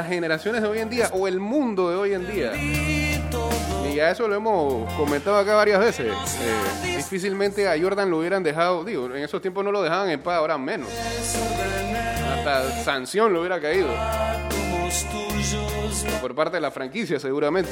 generaciones 0.08 0.62
de 0.62 0.68
hoy 0.68 0.80
en 0.80 0.89
día 0.89 1.10
o 1.13 1.27
el 1.27 1.39
mundo 1.39 1.89
de 1.89 1.96
hoy 1.96 2.13
en 2.13 2.30
día. 2.30 2.51
Y 2.56 3.96
ya 3.96 4.12
eso 4.12 4.27
lo 4.27 4.36
hemos 4.36 4.92
comentado 4.96 5.38
acá 5.38 5.56
varias 5.56 5.80
veces. 5.80 6.08
Eh, 6.08 6.98
difícilmente 6.98 7.67
a 7.67 7.80
Jordan 7.80 8.10
lo 8.10 8.19
hubieran 8.19 8.43
dejado, 8.43 8.84
digo, 8.84 9.06
en 9.06 9.24
esos 9.24 9.41
tiempos 9.41 9.63
no 9.63 9.71
lo 9.71 9.82
dejaban 9.82 10.10
en 10.10 10.19
paz, 10.21 10.36
ahora 10.36 10.58
menos. 10.58 10.89
Hasta 12.38 12.84
sanción 12.84 13.32
lo 13.32 13.39
hubiera 13.39 13.62
caído. 13.62 13.88
Por 16.21 16.36
parte 16.36 16.58
de 16.58 16.62
la 16.62 16.71
franquicia, 16.71 17.19
seguramente. 17.19 17.71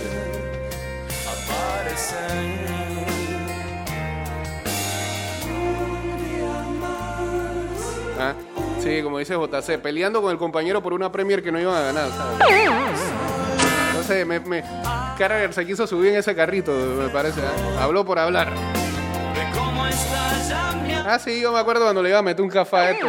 Ah, 8.20 8.34
sí, 8.82 9.02
como 9.04 9.20
dice 9.20 9.36
JC, 9.36 9.78
peleando 9.82 10.22
con 10.22 10.32
el 10.32 10.38
compañero 10.38 10.82
por 10.82 10.94
una 10.94 11.12
Premier 11.12 11.44
que 11.44 11.52
no 11.52 11.60
iban 11.60 11.76
a 11.76 11.82
ganar, 11.82 12.10
Entonces, 13.90 14.26
me, 14.26 14.40
me 14.40 14.64
Carragher 15.18 15.54
se 15.54 15.66
quiso 15.66 15.88
subir 15.88 16.12
en 16.12 16.18
ese 16.20 16.36
carrito, 16.36 16.72
me 16.72 17.10
parece. 17.10 17.40
¿eh? 17.42 17.78
Habló 17.80 18.06
por 18.06 18.20
hablar. 18.20 18.54
Ah, 21.08 21.20
sí, 21.20 21.40
yo 21.40 21.52
me 21.52 21.60
acuerdo 21.60 21.84
cuando 21.84 22.02
le 22.02 22.10
iba 22.10 22.18
a 22.20 22.24
meter 22.24 22.42
un 22.44 22.50
café 22.50 22.76
a 22.78 22.92
esto. 22.92 23.08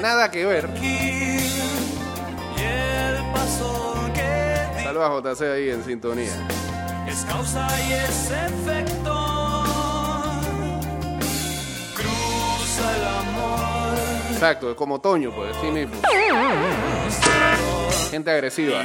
Nada 0.00 0.30
que 0.30 0.46
ver. 0.46 0.68
Saludos 4.82 5.26
a 5.26 5.34
JC 5.34 5.42
ahí 5.52 5.70
en 5.70 5.84
sintonía. 5.84 6.32
Es 7.06 7.24
causa 7.24 7.68
y 7.88 7.92
es 7.92 8.30
efecto. 8.30 9.23
Exacto, 14.44 14.76
como 14.76 15.00
Toño, 15.00 15.30
pues, 15.30 15.56
sí 15.58 15.68
mismo. 15.68 15.94
Gente 18.10 18.30
agresiva. 18.30 18.84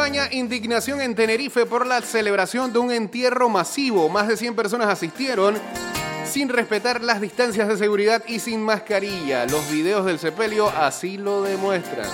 España, 0.00 0.28
indignación 0.30 1.02
en 1.02 1.14
Tenerife 1.14 1.66
por 1.66 1.86
la 1.86 2.00
celebración 2.00 2.72
de 2.72 2.78
un 2.78 2.90
entierro 2.90 3.50
masivo. 3.50 4.08
Más 4.08 4.28
de 4.28 4.38
100 4.38 4.56
personas 4.56 4.88
asistieron 4.88 5.58
sin 6.24 6.48
respetar 6.48 7.02
las 7.02 7.20
distancias 7.20 7.68
de 7.68 7.76
seguridad 7.76 8.22
y 8.26 8.38
sin 8.38 8.62
mascarilla. 8.62 9.44
Los 9.44 9.70
videos 9.70 10.06
del 10.06 10.18
sepelio 10.18 10.70
así 10.70 11.18
lo 11.18 11.42
demuestran. 11.42 12.08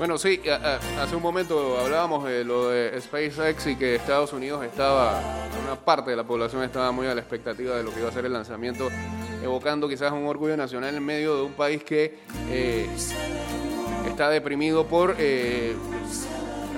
Bueno, 0.00 0.16
sí, 0.16 0.40
hace 0.98 1.14
un 1.14 1.20
momento 1.20 1.78
hablábamos 1.78 2.24
de 2.24 2.42
lo 2.42 2.70
de 2.70 2.98
SpaceX 2.98 3.66
y 3.66 3.76
que 3.76 3.96
Estados 3.96 4.32
Unidos 4.32 4.64
estaba, 4.64 5.20
una 5.62 5.76
parte 5.76 6.08
de 6.08 6.16
la 6.16 6.24
población 6.24 6.62
estaba 6.62 6.90
muy 6.90 7.06
a 7.06 7.14
la 7.14 7.20
expectativa 7.20 7.76
de 7.76 7.82
lo 7.82 7.92
que 7.92 8.00
iba 8.00 8.08
a 8.08 8.12
ser 8.12 8.24
el 8.24 8.32
lanzamiento, 8.32 8.88
evocando 9.42 9.90
quizás 9.90 10.10
un 10.12 10.24
orgullo 10.24 10.56
nacional 10.56 10.94
en 10.94 11.04
medio 11.04 11.36
de 11.36 11.42
un 11.42 11.52
país 11.52 11.84
que 11.84 12.14
eh, 12.48 12.88
está 14.08 14.30
deprimido 14.30 14.86
por 14.86 15.16
eh, 15.18 15.76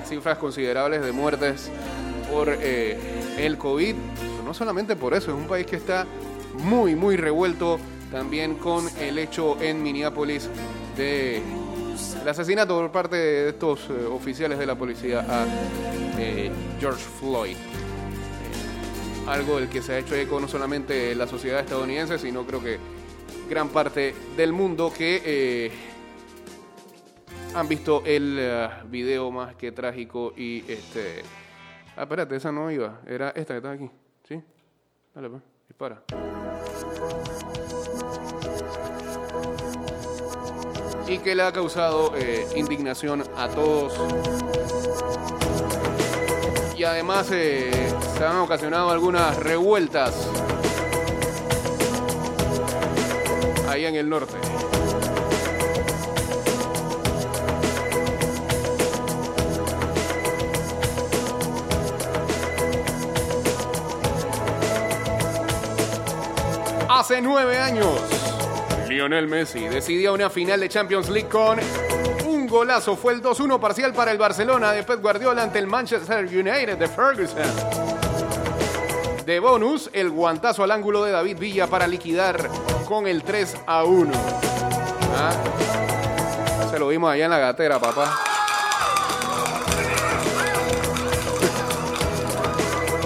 cifras 0.05 0.37
considerables 0.37 1.01
de 1.01 1.13
muertes 1.13 1.71
por 2.29 2.49
eh, 2.49 2.97
el 3.37 3.57
COVID. 3.57 3.95
no 4.43 4.53
solamente 4.53 4.97
por 4.97 5.13
eso, 5.13 5.31
es 5.31 5.37
un 5.37 5.47
país 5.47 5.65
que 5.65 5.77
está 5.77 6.05
muy, 6.55 6.93
muy 6.93 7.15
revuelto 7.15 7.79
también 8.11 8.55
con 8.55 8.85
el 8.99 9.17
hecho 9.17 9.61
en 9.61 9.81
Minneapolis 9.81 10.49
de 10.97 11.41
el 12.23 12.29
asesinato 12.29 12.79
por 12.79 12.89
parte 12.89 13.17
de 13.17 13.49
estos 13.49 13.89
eh, 13.89 14.05
oficiales 14.09 14.57
de 14.57 14.65
la 14.65 14.75
policía 14.75 15.25
a 15.27 15.45
eh, 16.17 16.49
George 16.79 17.03
Floyd. 17.19 17.57
Eh, 17.57 19.27
algo 19.27 19.59
del 19.59 19.67
que 19.67 19.81
se 19.81 19.91
ha 19.93 19.97
hecho 19.99 20.15
eco 20.15 20.39
no 20.39 20.47
solamente 20.47 21.13
la 21.15 21.27
sociedad 21.27 21.59
estadounidense, 21.59 22.17
sino 22.17 22.45
creo 22.45 22.63
que 22.63 22.79
gran 23.49 23.67
parte 23.67 24.15
del 24.37 24.53
mundo 24.53 24.93
que 24.97 25.69
han 27.53 27.67
visto 27.67 28.03
el 28.05 28.69
video 28.89 29.29
más 29.29 29.55
que 29.55 29.73
trágico 29.73 30.33
y 30.37 30.63
este... 30.71 31.23
Ah, 31.97 32.03
espérate, 32.03 32.37
esa 32.37 32.53
no 32.53 32.71
iba, 32.71 33.01
era 33.05 33.31
esta 33.31 33.53
que 33.53 33.57
está 33.57 33.71
aquí, 33.71 33.91
¿sí? 34.27 34.41
Dale, 35.13 35.29
pues, 35.29 35.41
dispara. 35.67 36.03
Y 41.13 41.19
que 41.19 41.35
le 41.35 41.43
ha 41.43 41.51
causado 41.51 42.11
eh, 42.15 42.47
indignación 42.55 43.23
a 43.37 43.47
todos. 43.47 43.93
Y 46.75 46.83
además 46.83 47.27
eh, 47.31 47.71
se 48.17 48.25
han 48.25 48.37
ocasionado 48.37 48.89
algunas 48.89 49.37
revueltas 49.37 50.11
ahí 53.69 53.85
en 53.85 53.95
el 53.95 54.09
norte. 54.09 54.33
Hace 66.89 67.21
nueve 67.21 67.59
años 67.59 68.22
Lionel 68.93 69.27
Messi 69.27 69.67
decidió 69.67 70.13
una 70.13 70.29
final 70.29 70.59
de 70.59 70.69
Champions 70.69 71.09
League 71.09 71.27
con 71.27 71.57
un 72.27 72.45
golazo. 72.45 72.95
Fue 72.95 73.13
el 73.13 73.23
2-1 73.23 73.59
parcial 73.59 73.91
para 73.91 74.11
el 74.11 74.19
Barcelona 74.19 74.71
de 74.71 74.83
Pep 74.83 75.01
Guardiola 75.01 75.41
ante 75.41 75.57
el 75.57 75.65
Manchester 75.65 76.23
United 76.25 76.77
de 76.77 76.87
Ferguson. 76.87 77.41
De 79.25 79.39
bonus, 79.39 79.89
el 79.93 80.11
guantazo 80.11 80.63
al 80.63 80.69
ángulo 80.69 81.03
de 81.03 81.11
David 81.11 81.39
Villa 81.39 81.65
para 81.65 81.87
liquidar 81.87 82.47
con 82.87 83.07
el 83.07 83.23
3 83.23 83.55
1. 83.67 84.11
¿Ah? 85.17 85.31
Se 86.69 86.77
lo 86.77 86.87
vimos 86.89 87.11
allá 87.11 87.25
en 87.25 87.31
la 87.31 87.39
gatera, 87.39 87.79
papá. 87.79 88.19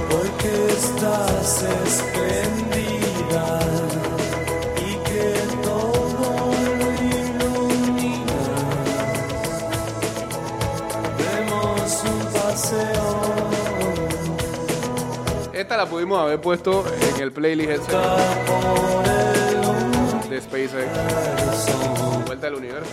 Porque 0.10 0.68
estás 0.68 1.64
Esta 1.64 2.67
la 15.78 15.86
pudimos 15.86 16.20
haber 16.20 16.42
puesto 16.42 16.84
en 17.16 17.22
el 17.22 17.32
playlist 17.32 17.88
de 20.28 20.42
SpaceX. 20.42 20.90
Vuelta 22.26 22.48
al 22.48 22.56
universo. 22.56 22.90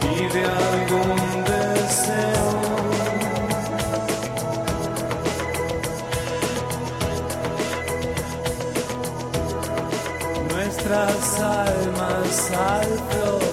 Pide 0.00 0.44
algún 0.44 1.44
deseo. 1.46 2.46
Nuestras 10.54 11.40
almas 11.40 12.52
al 12.52 13.45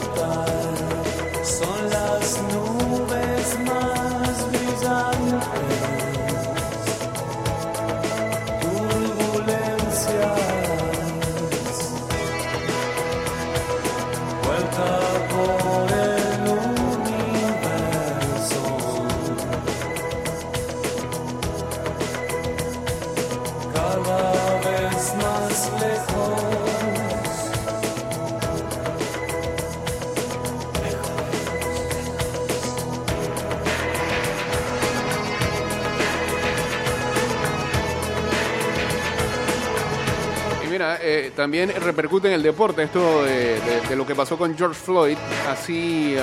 también 41.35 41.73
repercute 41.81 42.27
en 42.27 42.35
el 42.35 42.43
deporte 42.43 42.83
esto 42.83 43.23
de, 43.23 43.95
lo 43.95 44.05
que 44.05 44.15
pasó 44.15 44.37
con 44.37 44.57
George 44.57 44.79
Floyd. 44.79 45.17
Así 45.49 46.15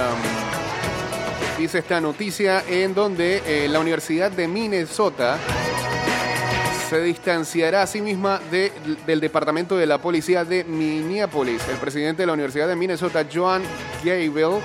dice 1.58 1.78
esta 1.78 2.00
noticia 2.00 2.64
en 2.68 2.94
donde 2.94 3.42
eh, 3.46 3.68
la 3.68 3.80
Universidad 3.80 4.30
de 4.30 4.48
Minnesota 4.48 5.36
se 6.88 7.00
distanciará 7.02 7.82
a 7.82 7.86
sí 7.86 8.00
misma 8.00 8.40
del 8.50 9.20
Departamento 9.20 9.76
de 9.76 9.86
la 9.86 9.98
Policía 9.98 10.44
de 10.44 10.64
Minneapolis. 10.64 11.62
El 11.68 11.76
presidente 11.76 12.22
de 12.22 12.26
la 12.26 12.32
Universidad 12.32 12.66
de 12.66 12.76
Minnesota, 12.76 13.26
Joan 13.32 13.62
Gable, 14.02 14.60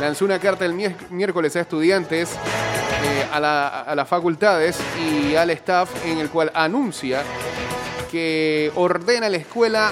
lanzó 0.00 0.24
una 0.24 0.38
carta 0.38 0.64
el 0.64 0.74
miércoles 1.10 1.56
a 1.56 1.60
estudiantes, 1.60 2.32
eh, 2.32 3.26
a, 3.32 3.82
a 3.82 3.94
las 3.94 4.08
facultades 4.08 4.78
y 5.00 5.36
al 5.36 5.50
staff 5.50 5.88
en 6.04 6.18
el 6.18 6.28
cual 6.30 6.50
anuncia 6.52 7.22
que 8.14 8.70
ordena 8.76 9.26
a 9.26 9.28
la 9.28 9.38
escuela 9.38 9.90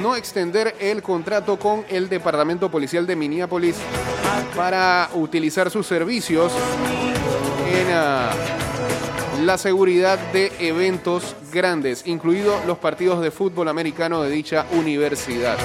no 0.00 0.14
extender 0.14 0.76
el 0.78 1.02
contrato 1.02 1.58
con 1.58 1.84
el 1.88 2.08
Departamento 2.08 2.70
Policial 2.70 3.04
de 3.04 3.16
Minneapolis 3.16 3.74
para 4.54 5.10
utilizar 5.14 5.72
sus 5.72 5.88
servicios 5.88 6.52
en 7.68 7.88
ah, 7.92 8.30
la 9.42 9.58
seguridad 9.58 10.20
de 10.32 10.52
eventos 10.60 11.34
grandes, 11.52 12.06
incluidos 12.06 12.64
los 12.64 12.78
partidos 12.78 13.20
de 13.22 13.32
fútbol 13.32 13.66
americano 13.66 14.22
de 14.22 14.30
dicha 14.30 14.66
universidad. 14.70 15.58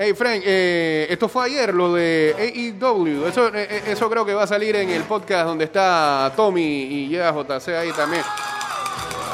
Hey 0.00 0.14
Frank, 0.14 0.42
eh, 0.46 1.08
esto 1.10 1.28
fue 1.28 1.46
ayer, 1.46 1.74
lo 1.74 1.92
de 1.92 2.32
AEW. 2.38 3.26
Eso, 3.26 3.48
eh, 3.48 3.66
eh, 3.68 3.82
eso 3.88 4.08
creo 4.08 4.24
que 4.24 4.32
va 4.32 4.44
a 4.44 4.46
salir 4.46 4.76
en 4.76 4.90
el 4.90 5.02
podcast 5.02 5.46
donde 5.46 5.64
está 5.64 6.32
Tommy 6.36 6.62
y 6.62 7.08
llega 7.08 7.32
JC 7.32 7.70
ahí 7.70 7.90
también. 7.90 8.22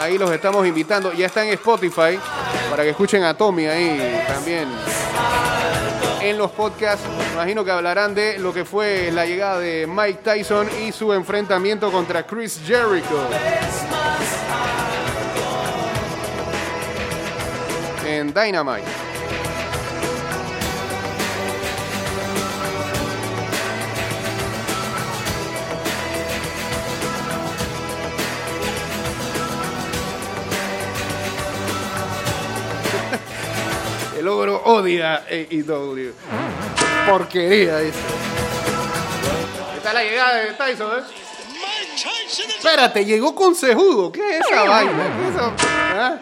Ahí 0.00 0.16
los 0.16 0.30
estamos 0.30 0.66
invitando. 0.66 1.12
Ya 1.12 1.26
está 1.26 1.44
en 1.44 1.50
Spotify 1.50 2.18
para 2.70 2.82
que 2.82 2.90
escuchen 2.90 3.22
a 3.24 3.36
Tommy 3.36 3.66
ahí 3.66 4.24
también. 4.26 4.68
En 6.22 6.38
los 6.38 6.50
podcasts, 6.52 7.04
imagino 7.34 7.62
que 7.62 7.70
hablarán 7.70 8.14
de 8.14 8.38
lo 8.38 8.54
que 8.54 8.64
fue 8.64 9.10
la 9.12 9.26
llegada 9.26 9.58
de 9.58 9.86
Mike 9.86 10.20
Tyson 10.22 10.66
y 10.82 10.92
su 10.92 11.12
enfrentamiento 11.12 11.92
contra 11.92 12.22
Chris 12.26 12.58
Jericho. 12.66 13.28
En 18.06 18.32
Dynamite. 18.32 18.88
El 34.24 34.28
ogro 34.28 34.56
odia 34.64 35.26
AEW. 35.28 36.14
Porquería, 37.06 37.76
dice. 37.80 37.98
Está 39.76 39.92
la 39.92 40.02
llegada 40.02 40.36
de 40.36 40.54
Tyson, 40.54 40.98
¿eh? 40.98 41.02
Espérate, 42.48 43.04
llegó 43.04 43.34
con 43.34 43.54
cejudo. 43.54 44.10
¿Qué 44.10 44.38
es 44.38 44.46
esa 44.46 44.64
vaina? 44.64 45.14
¿Qué 45.18 45.28
es 45.28 45.34
eso? 45.34 45.52
¿Ah? 45.68 46.18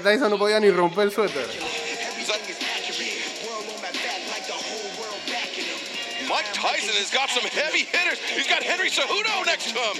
Tyson 0.00 0.30
no 0.30 0.38
podía 0.38 0.60
ni 0.60 0.70
romper 0.70 1.06
el 1.06 1.12
suéter. 1.12 1.44
Mike 6.38 6.54
Tyson 6.54 6.94
has 6.94 7.10
got 7.10 7.26
some 7.30 7.42
heavy 7.50 7.82
hitters. 7.82 8.20
He's 8.20 8.46
got 8.46 8.62
Henry 8.62 8.90
Cejudo 8.90 9.44
next 9.44 9.72
to 9.72 9.80
him. 9.80 9.96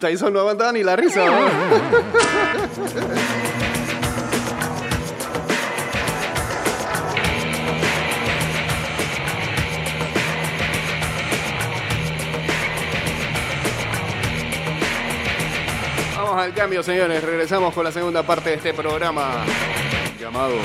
Tyson 0.01 0.33
no 0.33 0.41
aguantaba 0.41 0.73
ni 0.73 0.83
la 0.83 0.97
risa. 0.97 1.27
Vamos 16.17 16.37
al 16.39 16.55
cambio, 16.55 16.83
señores. 16.83 17.23
Regresamos 17.23 17.75
con 17.75 17.85
la 17.85 17.93
segunda 17.93 18.23
parte 18.23 18.51
de 18.51 18.57
este 18.57 18.73
programa 18.73 19.45
llamado 20.19 20.57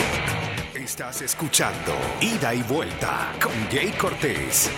Estás 0.74 1.22
escuchando 1.24 1.94
Ida 2.22 2.54
y 2.54 2.62
Vuelta 2.64 3.34
con 3.42 3.52
Jay 3.70 3.92
Cortés. 3.98 4.72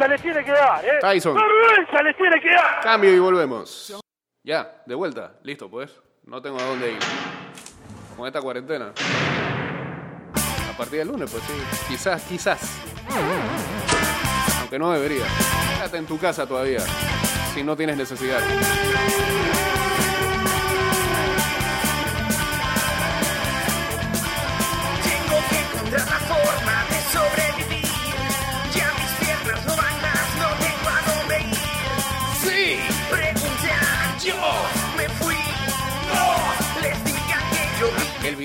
Vergüenza 0.00 0.08
les 0.08 0.22
tiene 0.22 0.44
que 0.44 0.50
dar, 0.52 0.84
¿eh? 0.84 0.98
Tyson. 1.00 1.34
Vergüenza 1.34 2.16
tiene 2.16 2.40
que 2.40 2.50
dar. 2.50 2.80
Cambio 2.82 3.14
y 3.14 3.18
volvemos. 3.18 4.00
Ya, 4.42 4.82
de 4.86 4.94
vuelta. 4.94 5.34
Listo, 5.42 5.70
pues. 5.70 5.94
No 6.24 6.40
tengo 6.40 6.58
a 6.58 6.62
dónde 6.62 6.92
ir. 6.92 6.98
Con 8.16 8.26
esta 8.26 8.40
cuarentena. 8.40 8.92
A 10.72 10.76
partir 10.76 11.00
del 11.00 11.08
lunes, 11.08 11.30
pues 11.30 11.42
sí. 11.44 11.52
Quizás, 11.88 12.22
quizás. 12.22 12.80
Aunque 14.60 14.78
no 14.78 14.90
debería. 14.90 15.24
Quédate 15.76 15.98
en 15.98 16.06
tu 16.06 16.18
casa 16.18 16.46
todavía. 16.46 16.80
Si 17.52 17.62
no 17.62 17.76
tienes 17.76 17.98
necesidad. 17.98 18.40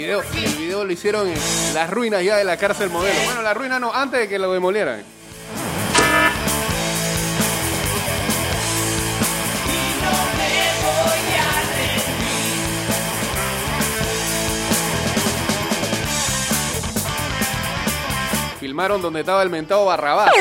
El 0.03 0.55
video 0.57 0.83
lo 0.83 0.91
hicieron 0.91 1.27
en 1.27 1.73
las 1.73 1.89
ruinas 1.89 2.23
ya 2.23 2.37
de 2.37 2.43
la 2.43 2.57
cárcel 2.57 2.89
modelo. 2.89 3.17
Bueno, 3.25 3.41
la 3.41 3.53
ruina 3.53 3.79
no, 3.79 3.93
antes 3.93 4.19
de 4.19 4.27
que 4.27 4.37
lo 4.37 4.51
demolieran. 4.51 5.03
Filmaron 18.59 19.01
donde 19.01 19.21
estaba 19.21 19.43
el 19.43 19.49
mentado 19.49 19.85
Barrabás. 19.85 20.31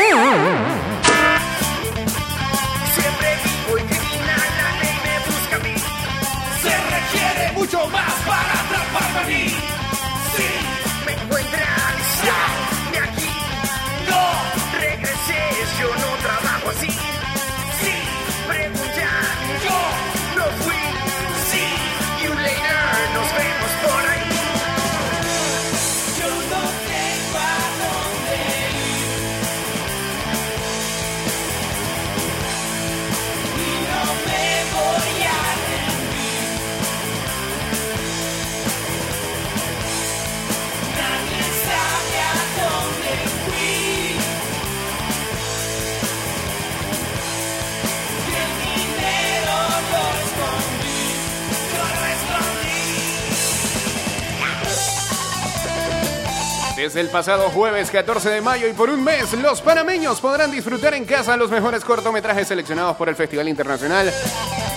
Desde 56.84 57.00
el 57.00 57.08
pasado 57.08 57.48
jueves 57.48 57.90
14 57.90 58.28
de 58.28 58.40
mayo 58.42 58.68
y 58.68 58.74
por 58.74 58.90
un 58.90 59.02
mes, 59.02 59.32
los 59.32 59.62
panameños 59.62 60.20
podrán 60.20 60.50
disfrutar 60.50 60.92
en 60.92 61.06
casa 61.06 61.34
los 61.34 61.50
mejores 61.50 61.82
cortometrajes 61.82 62.46
seleccionados 62.46 62.94
por 62.96 63.08
el 63.08 63.16
Festival 63.16 63.48
Internacional 63.48 64.12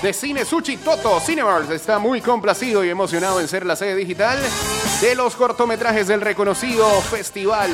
de 0.01 0.13
Cine 0.13 0.45
Sushi 0.45 0.77
Toto. 0.77 1.19
Cinemark 1.19 1.69
está 1.69 1.99
muy 1.99 2.21
complacido 2.21 2.85
y 2.85 2.89
emocionado 2.89 3.41
en 3.41 3.49
ser 3.49 3.65
la 3.65 3.75
sede 3.75 3.93
digital 3.95 4.39
de 5.01 5.15
los 5.15 5.35
cortometrajes 5.35 6.07
del 6.07 6.21
reconocido 6.21 6.89
festival. 7.01 7.71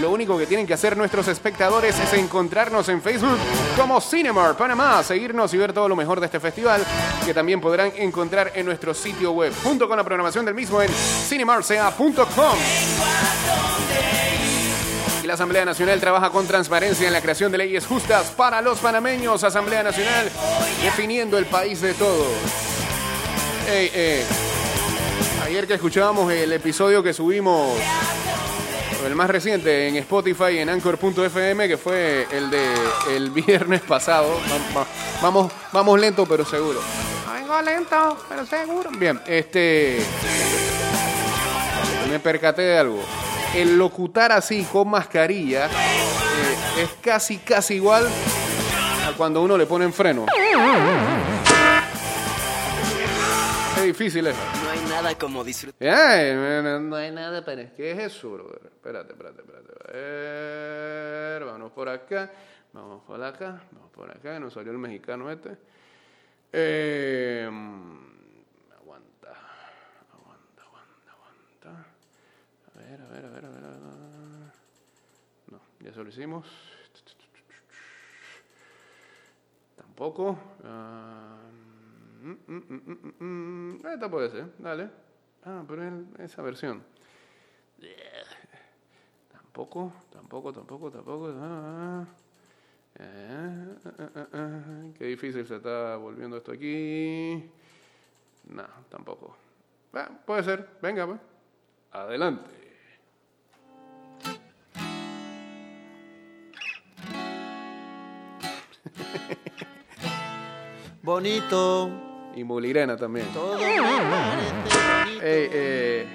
Lo 0.00 0.10
único 0.10 0.38
que 0.38 0.46
tienen 0.46 0.66
que 0.66 0.72
hacer 0.72 0.96
nuestros 0.96 1.28
espectadores 1.28 1.94
es 1.98 2.14
encontrarnos 2.14 2.88
en 2.88 3.02
Facebook 3.02 3.36
como 3.76 4.00
Cinemark 4.00 4.56
Panamá, 4.56 5.02
seguirnos 5.02 5.52
y 5.52 5.58
ver 5.58 5.74
todo 5.74 5.90
lo 5.90 5.96
mejor 5.96 6.20
de 6.20 6.26
este 6.26 6.40
festival, 6.40 6.82
que 7.26 7.34
también 7.34 7.60
podrán 7.60 7.92
encontrar 7.96 8.52
en 8.54 8.64
nuestro 8.64 8.94
sitio 8.94 9.32
web, 9.32 9.52
junto 9.62 9.86
con 9.86 9.98
la 9.98 10.04
programación 10.04 10.46
del 10.46 10.54
mismo 10.54 10.80
en 10.80 10.88
cinemarca.com. 10.88 12.14
Y 15.22 15.26
la 15.26 15.34
Asamblea 15.34 15.64
Nacional 15.64 15.98
trabaja 16.00 16.30
con 16.30 16.46
transparencia 16.46 17.06
en 17.06 17.12
la 17.12 17.20
creación 17.22 17.50
de 17.50 17.58
leyes 17.58 17.86
justas 17.86 18.26
para 18.36 18.60
los 18.60 18.78
panameños. 18.78 19.42
Asamblea 19.42 19.82
Nacional 19.82 20.30
definiendo 20.82 21.38
el 21.38 21.46
país 21.46 21.80
de 21.80 21.94
todos. 21.94 22.28
Ey, 23.70 24.22
Ayer 25.44 25.66
que 25.66 25.74
escuchábamos 25.74 26.32
el 26.32 26.52
episodio 26.52 27.02
que 27.02 27.12
subimos, 27.12 27.78
el 29.06 29.14
más 29.14 29.28
reciente 29.28 29.88
en 29.88 29.96
Spotify 29.96 30.52
y 30.54 30.58
en 30.58 30.70
Anchor.fm, 30.70 31.68
que 31.68 31.76
fue 31.76 32.26
el 32.32 32.50
de 32.50 32.66
el 33.14 33.30
viernes 33.30 33.82
pasado. 33.82 34.28
Va- 34.74 34.80
va- 34.80 34.86
Vamos, 35.22 35.52
vamos 35.72 36.00
lento 36.00 36.26
pero 36.26 36.44
seguro. 36.46 36.80
Vengo 37.34 37.60
lento 37.62 38.18
pero 38.28 38.46
seguro. 38.46 38.90
Bien, 38.98 39.20
este 39.26 39.98
me 42.10 42.18
percaté 42.20 42.62
de 42.62 42.78
algo. 42.78 43.02
El 43.54 43.78
locutar 43.78 44.32
así 44.32 44.64
con 44.64 44.90
mascarilla 44.90 45.66
eh, 45.66 46.82
es 46.82 46.90
casi, 47.00 47.38
casi 47.38 47.74
igual 47.74 48.04
a 48.04 49.16
cuando 49.16 49.42
uno 49.42 49.56
le 49.56 49.64
pone 49.64 49.84
en 49.84 49.92
freno. 49.92 50.26
Es 53.76 53.84
difícil 53.84 54.26
eso. 54.26 54.38
No 54.64 54.70
hay 54.70 54.80
nada 54.88 55.14
como 55.16 55.44
disfrutar. 55.44 55.88
Ay, 55.88 56.34
no, 56.34 56.96
hay 56.96 57.12
nada, 57.12 57.44
pero 57.44 57.70
¿qué 57.76 57.92
es 57.92 57.98
eso, 57.98 58.30
brother? 58.30 58.60
Espérate, 58.64 59.12
espérate, 59.12 59.42
espérate. 59.42 59.72
A 59.88 59.92
ver, 59.92 61.44
vamos 61.44 61.70
por 61.70 61.88
acá, 61.88 62.32
vamos 62.72 63.02
por 63.06 63.22
acá, 63.22 63.62
vamos 63.70 63.90
por 63.92 64.10
acá, 64.10 64.40
nos 64.40 64.52
salió 64.52 64.72
el 64.72 64.78
mexicano 64.78 65.30
este. 65.30 65.50
Eh, 66.52 67.48
ver, 73.14 73.24
a 73.26 73.28
ver, 73.30 73.44
a 73.44 73.48
ver, 73.48 73.64
a 73.64 73.68
ver. 73.68 74.52
No, 75.50 75.60
ya 75.80 75.90
eso 75.90 76.02
lo 76.02 76.08
hicimos. 76.08 76.46
Tampoco. 79.76 80.38
Ah, 80.64 81.38
mm. 82.22 83.86
Esta 83.86 84.10
puede 84.10 84.30
ser, 84.30 84.52
dale. 84.58 84.90
Ah, 85.44 85.62
pero 85.68 85.84
es 85.84 86.32
esa 86.32 86.42
versión. 86.42 86.82
Tampoco, 89.30 89.92
tampoco, 90.10 90.52
tampoco, 90.52 90.90
tampoco. 90.90 91.32
Ah, 91.36 92.04
eh. 92.98 93.74
Qué 94.98 95.04
difícil 95.04 95.46
se 95.46 95.56
está 95.56 95.96
volviendo 95.96 96.36
esto 96.36 96.52
aquí. 96.52 97.50
No, 98.48 98.66
tampoco. 98.88 99.36
Ah, 99.92 100.10
puede 100.26 100.42
ser, 100.42 100.68
venga, 100.82 101.06
pues. 101.06 101.20
Adelante. 101.92 102.63
Bonito, 111.02 111.90
Y 112.34 112.44
Mulirena 112.44 112.96
también. 112.96 113.26
todo 113.32 113.58
me 113.58 113.80
bonito. 113.80 115.22
Ey, 115.22 115.48
eh, 115.52 116.06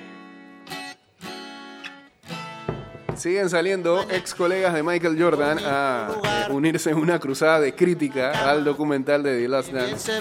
siguen 3.16 3.50
saliendo 3.50 4.02
ex 4.10 4.34
colegas 4.34 4.74
de 4.74 4.82
Michael 4.82 5.22
Jordan 5.22 5.60
a 5.64 6.10
unirse 6.50 6.90
en 6.90 6.98
una 6.98 7.20
cruzada 7.20 7.60
de 7.60 7.76
crítica 7.76 8.50
al 8.50 8.64
documental 8.64 9.22
de 9.24 9.40
The 9.42 9.48
Last 9.48 9.72
Dance. 9.72 10.12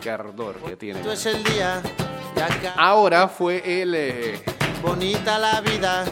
Qué 0.00 0.10
ardor 0.10 0.56
que 0.56 0.76
tiene. 0.76 1.00
esto 1.00 1.12
es 1.12 1.26
el 1.26 1.42
día, 1.44 1.82
y 2.36 2.40
acá 2.40 2.74
Ahora 2.76 3.28
fue 3.28 3.82
el, 3.82 3.94
eh, 3.94 4.42
bonita 4.82 5.38
la 5.38 5.60
vida. 5.60 6.04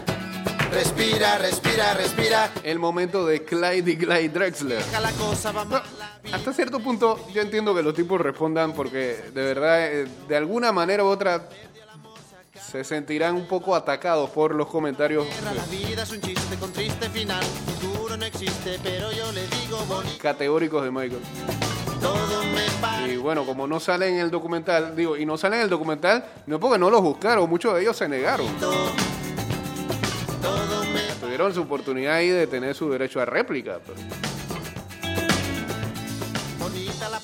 Respira, 0.70 1.38
respira, 1.38 1.94
respira. 1.94 2.52
el 2.62 2.78
momento 2.78 3.26
de 3.26 3.44
Clyde 3.44 3.92
y 3.92 3.96
Clyde 3.96 4.28
Drexler. 4.28 4.82
Acá 4.82 5.00
la 5.00 5.12
cosa 5.12 5.52
va 5.52 5.64
mal. 5.64 5.82
Hasta 6.32 6.52
cierto 6.52 6.80
punto 6.80 7.26
yo 7.32 7.42
entiendo 7.42 7.74
que 7.74 7.82
los 7.82 7.94
tipos 7.94 8.20
respondan 8.20 8.72
porque 8.72 9.24
de 9.34 9.42
verdad, 9.42 9.86
eh, 9.86 10.08
de 10.28 10.36
alguna 10.36 10.72
manera 10.72 11.04
u 11.04 11.06
otra, 11.06 11.48
se 12.70 12.84
sentirán 12.84 13.34
un 13.34 13.46
poco 13.46 13.74
atacados 13.74 14.28
por 14.30 14.54
los 14.54 14.66
comentarios 14.66 15.26
es 15.26 15.42
categóricos 20.18 20.84
de 20.84 20.90
Michael. 20.90 21.22
Y 23.08 23.16
bueno, 23.16 23.46
como 23.46 23.66
no 23.66 23.80
sale 23.80 24.08
en 24.08 24.16
el 24.16 24.30
documental, 24.30 24.94
digo, 24.94 25.16
y 25.16 25.24
no 25.24 25.38
sale 25.38 25.56
en 25.56 25.62
el 25.62 25.70
documental, 25.70 26.24
no 26.46 26.60
porque 26.60 26.78
no 26.78 26.90
los 26.90 27.02
buscaron, 27.02 27.48
muchos 27.48 27.74
de 27.74 27.82
ellos 27.82 27.96
se 27.96 28.08
negaron. 28.08 28.46
Tuvieron 31.38 31.54
su 31.54 31.62
oportunidad 31.62 32.14
ahí 32.16 32.30
de 32.30 32.48
tener 32.48 32.74
su 32.74 32.90
derecho 32.90 33.20
a 33.20 33.24
réplica. 33.24 33.78
pero- 33.86 33.96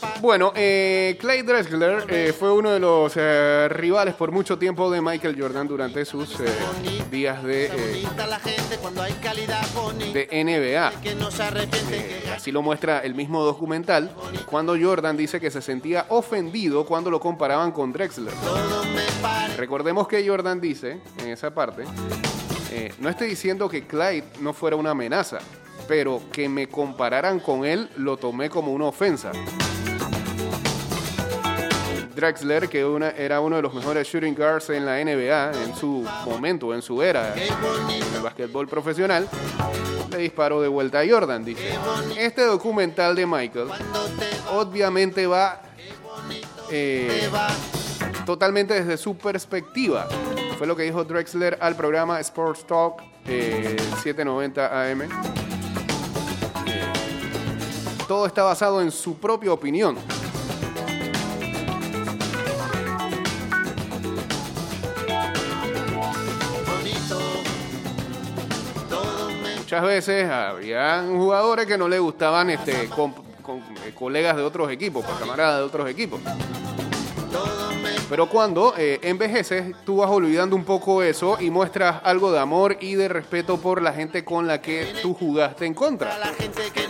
paz. 0.01 0.21
Bueno, 0.23 0.53
eh, 0.55 1.17
Clay 1.21 1.43
Drexler 1.43 2.05
eh, 2.09 2.33
fue 2.33 2.53
uno 2.53 2.71
de 2.71 2.79
los 2.79 3.13
eh, 3.17 3.67
rivales 3.69 4.15
por 4.15 4.31
mucho 4.31 4.57
tiempo 4.57 4.89
de 4.89 5.01
Michael 5.01 5.37
Jordan 5.37 5.67
durante 5.67 6.05
sus 6.05 6.37
días 7.11 7.43
de, 7.43 7.71
de 10.13 10.45
NBA. 10.45 10.93
Así 12.37 12.53
lo 12.53 12.63
muestra 12.63 13.01
el 13.01 13.17
mismo 13.17 13.43
documental, 13.45 14.15
cuando 14.47 14.77
Jordan 14.81 15.17
dice 15.17 15.41
que 15.41 15.51
se 15.51 15.61
sentía 15.61 16.07
ofendido 16.09 16.87
cuando 16.87 17.11
lo 17.11 17.19
comparaban 17.19 17.73
con 17.73 17.93
Drexler. 17.93 18.33
Recordemos 19.57 20.07
que 20.07 20.27
Jordan 20.27 20.61
dice 20.61 21.01
en 21.19 21.31
esa 21.31 21.53
parte, 21.53 21.83
eh, 22.77 22.93
no 22.99 23.09
estoy 23.09 23.29
diciendo 23.29 23.69
que 23.69 23.87
Clyde 23.87 24.25
no 24.41 24.53
fuera 24.53 24.75
una 24.75 24.91
amenaza, 24.91 25.39
pero 25.87 26.21
que 26.33 26.49
me 26.49 26.67
compararan 26.67 27.39
con 27.39 27.65
él 27.65 27.89
lo 27.97 28.17
tomé 28.17 28.51
como 28.51 28.73
una 28.73 28.87
ofensa. 28.87 29.31
Drexler, 32.17 32.69
que 32.69 32.81
era 33.17 33.41
uno 33.41 33.57
de 33.57 33.63
los 33.63 33.73
mejores 33.75 34.09
shooting 34.09 34.35
guards 34.35 34.71
en 34.71 34.85
la 34.85 34.97
NBA 35.05 35.53
en 35.65 35.77
su 35.77 36.05
momento, 36.25 36.75
en 36.75 36.83
su 36.83 37.01
era 37.01 37.33
del 37.33 38.23
básquetbol 38.23 38.67
profesional, 38.67 39.29
le 40.11 40.19
disparó 40.19 40.61
de 40.61 40.67
vuelta 40.67 40.99
a 40.99 41.05
Jordan, 41.09 41.45
dice. 41.45 41.79
Este 42.19 42.43
documental 42.43 43.15
de 43.15 43.25
Michael 43.25 43.69
obviamente 44.53 45.29
va 45.29 45.63
eh, 46.73 47.29
totalmente 48.27 48.75
desde 48.75 48.97
su 48.97 49.17
perspectiva. 49.17 50.09
Fue 50.65 50.69
lo 50.71 50.77
que 50.77 50.85
dijo 50.85 51.05
Drexler 51.05 51.59
al 51.61 51.77
programa 51.77 52.19
Sports 52.21 52.67
Talk 52.67 53.03
eh, 53.27 53.77
790 54.03 54.91
AM. 54.91 55.03
Eh, 55.03 55.09
todo 58.09 58.25
está 58.25 58.45
basado 58.45 58.81
en 58.81 58.91
su 58.91 59.19
propia 59.19 59.53
opinión. 59.53 59.99
Muchas 69.59 69.83
veces 69.83 70.31
habían 70.31 71.15
jugadores 71.19 71.67
que 71.67 71.77
no 71.77 71.89
le 71.89 71.99
gustaban 71.99 72.49
este, 72.49 72.89
con, 72.89 73.13
con, 73.43 73.59
eh, 73.59 73.93
colegas 73.95 74.35
de 74.35 74.43
otros 74.43 74.71
equipos, 74.71 75.05
pues, 75.05 75.19
camaradas 75.19 75.59
de 75.59 75.65
otros 75.65 75.91
equipos. 75.91 76.23
Pero 78.09 78.29
cuando 78.29 78.75
eh, 78.77 79.01
envejeces, 79.03 79.75
tú 79.85 79.97
vas 79.97 80.11
olvidando 80.11 80.57
un 80.57 80.65
poco 80.65 81.03
eso 81.03 81.39
y 81.41 81.51
muestras 81.51 82.01
algo 82.05 82.33
de 82.33 82.39
amor 82.39 82.77
y 82.81 82.95
de 82.95 83.09
respeto 83.09 83.59
por 83.59 83.81
la 83.83 83.93
gente 83.93 84.25
con 84.25 84.47
la 84.47 84.61
que 84.61 84.95
tú 85.03 85.15
jugaste 85.15 85.65
en 85.67 85.75
contra. 85.75 86.19
la 86.19 86.33
gente 86.35 86.63
que 86.73 86.84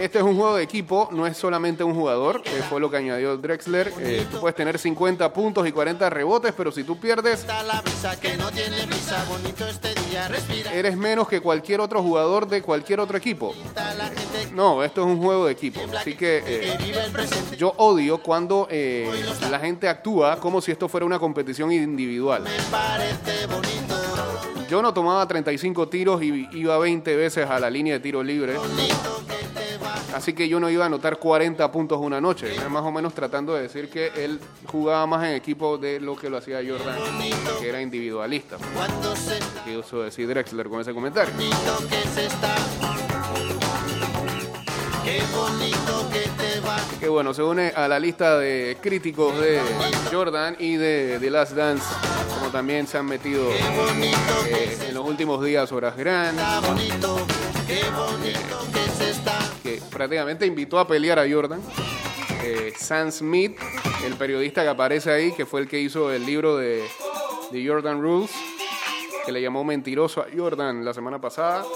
Este 0.00 0.16
es 0.16 0.24
un 0.24 0.34
juego 0.36 0.56
de 0.56 0.62
equipo, 0.62 1.10
no 1.12 1.26
es 1.26 1.36
solamente 1.36 1.84
un 1.84 1.94
jugador, 1.94 2.42
que 2.42 2.62
fue 2.62 2.80
lo 2.80 2.90
que 2.90 2.96
añadió 2.96 3.36
Drexler. 3.36 3.92
Eh, 3.98 4.26
tú 4.30 4.40
puedes 4.40 4.56
tener 4.56 4.78
50 4.78 5.30
puntos 5.30 5.68
y 5.68 5.72
40 5.72 6.08
rebotes, 6.08 6.54
pero 6.56 6.72
si 6.72 6.84
tú 6.84 6.98
pierdes, 6.98 7.44
este 9.60 10.78
eres 10.78 10.96
menos 10.96 11.28
que 11.28 11.42
cualquier 11.42 11.80
otro 11.80 12.02
jugador 12.02 12.48
de 12.48 12.62
cualquier 12.62 12.98
otro 12.98 13.18
equipo. 13.18 13.54
No, 14.54 14.82
esto 14.82 15.02
es 15.02 15.06
un 15.06 15.22
juego 15.22 15.44
de 15.44 15.52
equipo. 15.52 15.80
Así 15.94 16.14
que 16.14 16.42
eh, 16.46 16.78
yo 17.58 17.74
odio 17.76 18.22
cuando 18.22 18.68
eh, 18.70 19.06
la 19.50 19.58
gente 19.58 19.86
actúa 19.86 20.40
como 20.40 20.62
si 20.62 20.72
esto 20.72 20.88
fuera 20.88 21.04
una 21.04 21.18
competición 21.18 21.72
individual. 21.72 22.44
Yo 24.70 24.80
no 24.80 24.94
tomaba 24.94 25.28
35 25.28 25.88
tiros 25.88 26.22
y 26.22 26.48
iba 26.52 26.78
20 26.78 27.16
veces 27.16 27.50
a 27.50 27.60
la 27.60 27.68
línea 27.68 27.94
de 27.94 28.00
tiro 28.00 28.22
libre. 28.22 28.54
Así 30.14 30.32
que 30.32 30.48
yo 30.48 30.60
no 30.60 30.68
iba 30.70 30.84
a 30.84 30.86
anotar 30.86 31.18
40 31.18 31.70
puntos 31.70 31.98
una 32.00 32.20
noche. 32.20 32.54
Más 32.68 32.82
o 32.82 32.92
menos 32.92 33.14
tratando 33.14 33.54
de 33.54 33.62
decir 33.62 33.88
que 33.88 34.10
él 34.16 34.40
jugaba 34.66 35.06
más 35.06 35.24
en 35.26 35.34
equipo 35.34 35.78
de 35.78 36.00
lo 36.00 36.16
que 36.16 36.28
lo 36.28 36.38
hacía 36.38 36.60
Jordan, 36.66 36.96
que 37.60 37.68
era 37.68 37.80
individualista. 37.80 38.56
Que 39.64 39.76
usó 39.76 40.02
decir 40.02 40.28
Drexler 40.28 40.68
con 40.68 40.80
ese 40.80 40.92
comentario. 40.92 41.32
que. 45.04 45.20
Qué 47.00 47.08
bueno, 47.08 47.32
se 47.32 47.42
une 47.42 47.68
a 47.74 47.88
la 47.88 47.98
lista 47.98 48.38
de 48.38 48.76
críticos 48.80 49.38
de 49.40 49.58
Jordan 50.12 50.54
y 50.58 50.76
de 50.76 51.18
The 51.18 51.30
Last 51.30 51.52
Dance, 51.52 51.84
como 52.38 52.50
también 52.50 52.86
se 52.86 52.98
han 52.98 53.06
metido 53.06 53.50
eh, 53.50 54.78
en 54.86 54.94
los 54.94 55.06
últimos 55.06 55.42
días 55.42 55.72
Horas. 55.72 55.94
Qué 55.96 56.02
está. 56.02 56.34
que 57.66 59.19
prácticamente 60.00 60.46
invitó 60.46 60.78
a 60.78 60.88
pelear 60.88 61.18
a 61.18 61.30
Jordan. 61.30 61.60
Eh, 62.42 62.72
Sam 62.74 63.12
Smith, 63.12 63.58
el 64.06 64.14
periodista 64.14 64.62
que 64.62 64.70
aparece 64.70 65.12
ahí, 65.12 65.30
que 65.32 65.44
fue 65.44 65.60
el 65.60 65.68
que 65.68 65.78
hizo 65.78 66.10
el 66.10 66.24
libro 66.24 66.56
de, 66.56 66.88
de 67.50 67.68
Jordan 67.68 68.00
Rules, 68.00 68.30
que 69.26 69.30
le 69.30 69.42
llamó 69.42 69.62
mentiroso 69.62 70.22
a 70.22 70.26
Jordan 70.34 70.86
la 70.86 70.94
semana 70.94 71.20
pasada. 71.20 71.66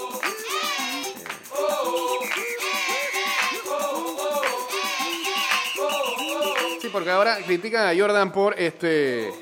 Sí, 6.81 6.89
porque 6.91 7.11
ahora 7.11 7.37
critican 7.45 7.87
a 7.87 8.01
Jordan 8.01 8.33
por 8.33 8.59
este. 8.59 9.35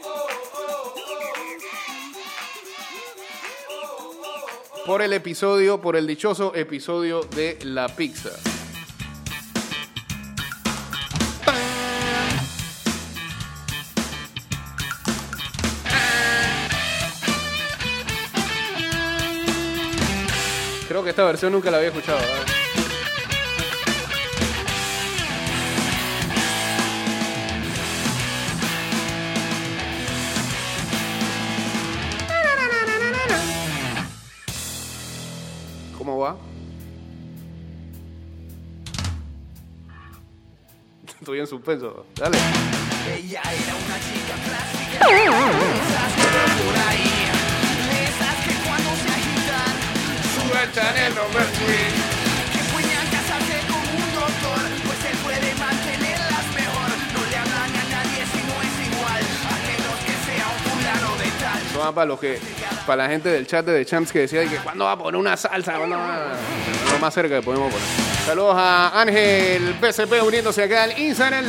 Por 4.84 5.02
el 5.02 5.12
episodio, 5.12 5.80
por 5.80 5.94
el 5.94 6.08
dichoso 6.08 6.52
episodio 6.56 7.22
de 7.22 7.58
la 7.62 7.86
pizza. 7.86 8.32
Creo 20.92 21.02
que 21.02 21.08
esta 21.08 21.24
versión 21.24 21.52
nunca 21.52 21.70
la 21.70 21.78
había 21.78 21.88
escuchado. 21.88 22.20
¿Cómo 35.96 36.18
va? 36.18 36.36
Estoy 41.18 41.38
en 41.38 41.46
suspenso. 41.46 42.04
Dale. 42.16 42.36
Ella 43.16 43.40
era 43.40 43.74
una 43.76 43.96
chica. 43.98 44.22
Para 61.94 62.06
los 62.06 62.20
que, 62.20 62.38
para 62.86 63.02
la 63.04 63.10
gente 63.10 63.28
del 63.28 63.46
chat 63.46 63.66
de 63.66 63.84
Champs 63.84 64.12
que 64.12 64.20
decía 64.20 64.48
que 64.48 64.56
cuándo 64.56 64.84
va 64.84 64.92
a 64.92 64.98
poner 64.98 65.20
una 65.20 65.36
salsa, 65.36 65.78
más 67.00 67.12
cerca 67.12 67.42
podemos 67.42 67.72
poner. 67.72 67.86
Saludos 68.24 68.54
a 68.56 69.00
Ángel 69.00 69.74
PCP 69.80 70.22
uniéndose 70.22 70.62
acá 70.62 70.84
al 70.84 70.98
Instagram. 70.98 71.44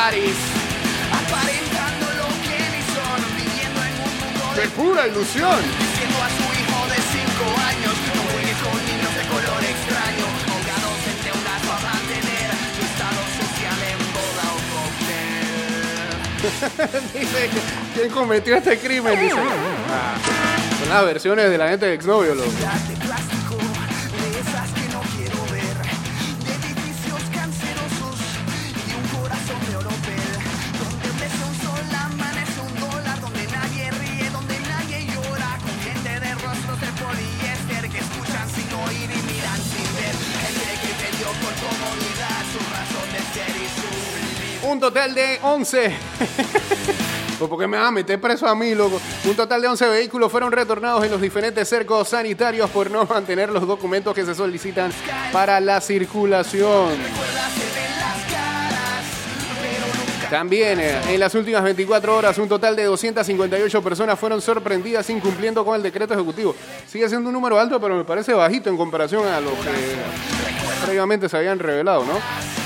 París. 0.00 0.38
aparentando 1.12 2.06
lo 2.20 2.28
que 2.44 2.56
ni 2.72 2.82
son. 2.96 3.20
Viviendo 3.36 3.80
en 3.84 3.94
un 4.00 4.12
mundo 4.20 4.42
De 4.56 4.66
pura 4.68 5.02
ilusión. 5.08 5.60
Diciendo 5.60 6.18
a 6.24 6.30
su 6.38 6.46
hijo 6.56 6.78
de 6.88 6.98
5 7.20 7.44
años 7.68 7.94
No 8.16 8.22
juegues 8.32 8.58
con 8.64 8.78
niños 8.88 9.12
de 9.18 9.24
color 9.28 9.60
extraño 9.60 10.26
Ahogados 10.48 11.00
en 11.10 11.18
deudas 11.26 11.60
para 11.68 11.84
mantener 11.92 12.48
Tu 12.74 12.80
estado 12.90 13.20
social 13.40 13.78
en 13.92 14.00
boda 14.16 14.44
o 14.56 14.58
cóctel 14.72 15.20
Dice, 17.20 17.40
¿quién 17.94 18.08
cometió 18.10 18.56
este 18.56 18.78
crimen? 18.78 19.20
Dice. 19.20 19.36
Ah, 19.36 20.16
son 20.80 20.88
las 20.88 21.04
versiones 21.04 21.50
de 21.50 21.58
la 21.58 21.68
gente 21.68 21.84
de 21.84 21.94
exnovio, 21.94 22.34
loco. 22.34 22.50
Total 44.80 45.14
de 45.14 45.38
11. 45.42 45.92
Pues 47.38 47.48
porque 47.48 47.66
me 47.66 47.90
meter 47.90 48.20
preso 48.20 48.46
a 48.46 48.54
mí, 48.54 48.74
loco. 48.74 49.00
Un 49.24 49.34
total 49.34 49.62
de 49.62 49.68
11 49.68 49.88
vehículos 49.88 50.30
fueron 50.30 50.52
retornados 50.52 51.02
en 51.04 51.10
los 51.10 51.22
diferentes 51.22 51.66
cercos 51.66 52.10
sanitarios 52.10 52.68
por 52.68 52.90
no 52.90 53.06
mantener 53.06 53.48
los 53.48 53.66
documentos 53.66 54.14
que 54.14 54.26
se 54.26 54.34
solicitan 54.34 54.92
para 55.32 55.58
la 55.58 55.80
circulación. 55.80 56.90
También 60.28 60.80
eh, 60.80 61.00
en 61.08 61.18
las 61.18 61.34
últimas 61.34 61.64
24 61.64 62.14
horas 62.14 62.36
un 62.36 62.46
total 62.46 62.76
de 62.76 62.84
258 62.84 63.82
personas 63.82 64.18
fueron 64.18 64.42
sorprendidas 64.42 65.08
incumpliendo 65.08 65.64
con 65.64 65.76
el 65.76 65.82
decreto 65.82 66.12
ejecutivo. 66.12 66.54
Sigue 66.86 67.08
siendo 67.08 67.30
un 67.30 67.32
número 67.32 67.58
alto, 67.58 67.80
pero 67.80 67.96
me 67.96 68.04
parece 68.04 68.34
bajito 68.34 68.68
en 68.68 68.76
comparación 68.76 69.26
a 69.26 69.40
lo 69.40 69.52
que 69.52 70.84
previamente 70.84 71.26
se 71.26 71.38
habían 71.38 71.58
revelado, 71.58 72.04
¿no? 72.04 72.59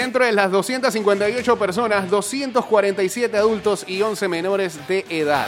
Dentro 0.00 0.24
de 0.24 0.32
las 0.32 0.50
258 0.50 1.58
personas, 1.58 2.08
247 2.08 3.36
adultos 3.36 3.84
y 3.86 4.00
11 4.00 4.28
menores 4.28 4.88
de 4.88 5.04
edad. 5.10 5.46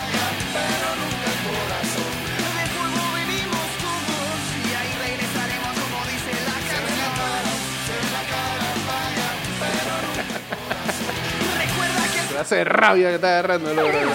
Clase 12.28 12.56
de 12.56 12.64
rabia 12.64 13.08
que 13.08 13.14
está 13.14 13.28
agarrando 13.38 13.70
el 13.70 13.78
ogro. 13.78 14.10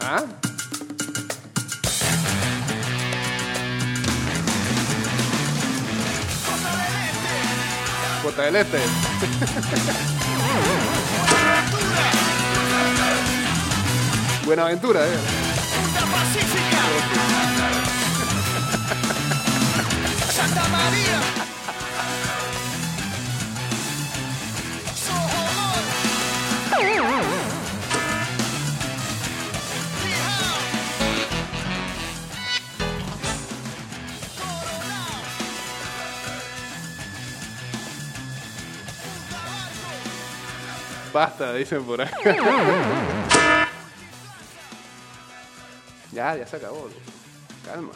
¿Ah? 0.00 0.45
Costa 8.26 8.42
del 8.42 8.56
Este. 8.56 8.78
Buenaventura, 14.44 15.06
eh. 15.06 15.45
Basta, 41.16 41.54
dicen 41.54 41.82
por 41.82 41.98
ahí. 41.98 42.10
ya, 46.12 46.36
ya 46.36 46.46
se 46.46 46.56
acabó. 46.58 46.90
Calma. 47.64 47.92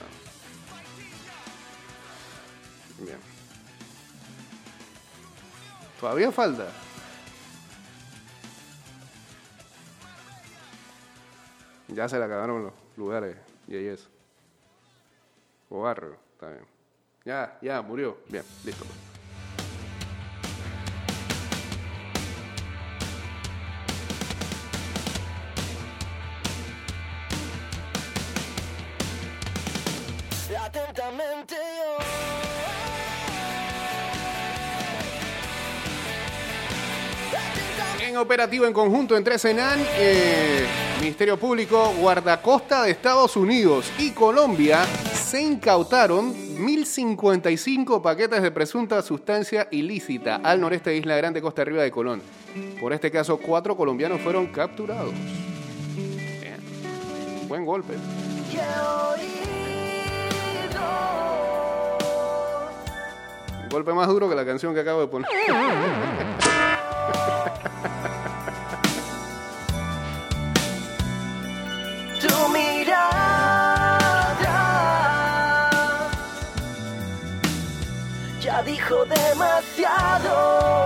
Bien. 2.99 3.19
Todavía 6.01 6.33
falta. 6.33 6.69
Ya 11.89 12.09
se 12.09 12.19
le 12.19 12.25
acabaron 12.25 12.65
los 12.65 12.73
lugares 12.97 13.37
y 13.69 13.77
ahí 13.77 13.87
eso. 13.89 14.09
O 15.69 15.83
barrio, 15.83 16.17
está 16.33 16.49
bien. 16.49 16.65
Ya, 17.27 17.59
ya, 17.61 17.83
murió. 17.83 18.17
Bien, 18.31 18.45
listo. 18.65 18.87
Atentamente 30.65 31.55
yo. 31.55 32.21
En 38.07 38.17
operativo 38.17 38.67
en 38.67 38.73
conjunto 38.73 39.17
entre 39.17 39.39
Senan, 39.39 39.79
eh, 39.97 40.67
Ministerio 41.01 41.39
Público, 41.39 41.93
Guardacosta 41.99 42.83
de 42.83 42.91
Estados 42.91 43.37
Unidos 43.37 43.91
y 43.99 44.11
Colombia 44.11 44.85
se 44.85 45.41
incautaron 45.41 46.35
1.055 46.35 48.03
paquetes 48.03 48.43
de 48.43 48.51
presunta 48.51 49.01
sustancia 49.03 49.69
ilícita 49.71 50.41
al 50.43 50.61
noreste 50.61 50.91
de 50.91 50.97
Isla 50.97 51.17
Grande, 51.17 51.41
Costa 51.41 51.63
Arriba 51.63 51.83
de 51.83 51.91
Colón. 51.91 52.21
Por 52.81 52.93
este 52.93 53.11
caso, 53.11 53.39
cuatro 53.39 53.77
colombianos 53.77 54.21
fueron 54.21 54.49
capturados. 54.49 55.15
Bien. 55.95 56.59
Buen 57.49 57.65
golpe. 57.65 57.95
Un 63.63 63.69
golpe 63.71 63.93
más 63.93 64.09
duro 64.09 64.29
que 64.29 64.35
la 64.35 64.45
canción 64.45 64.75
que 64.75 64.81
acabo 64.81 65.01
de 65.01 65.07
poner. 65.07 65.29
Tu 72.21 72.49
mirada 72.49 73.91
ya 78.41 78.63
dijo 78.63 79.05
demasiado. 79.05 80.81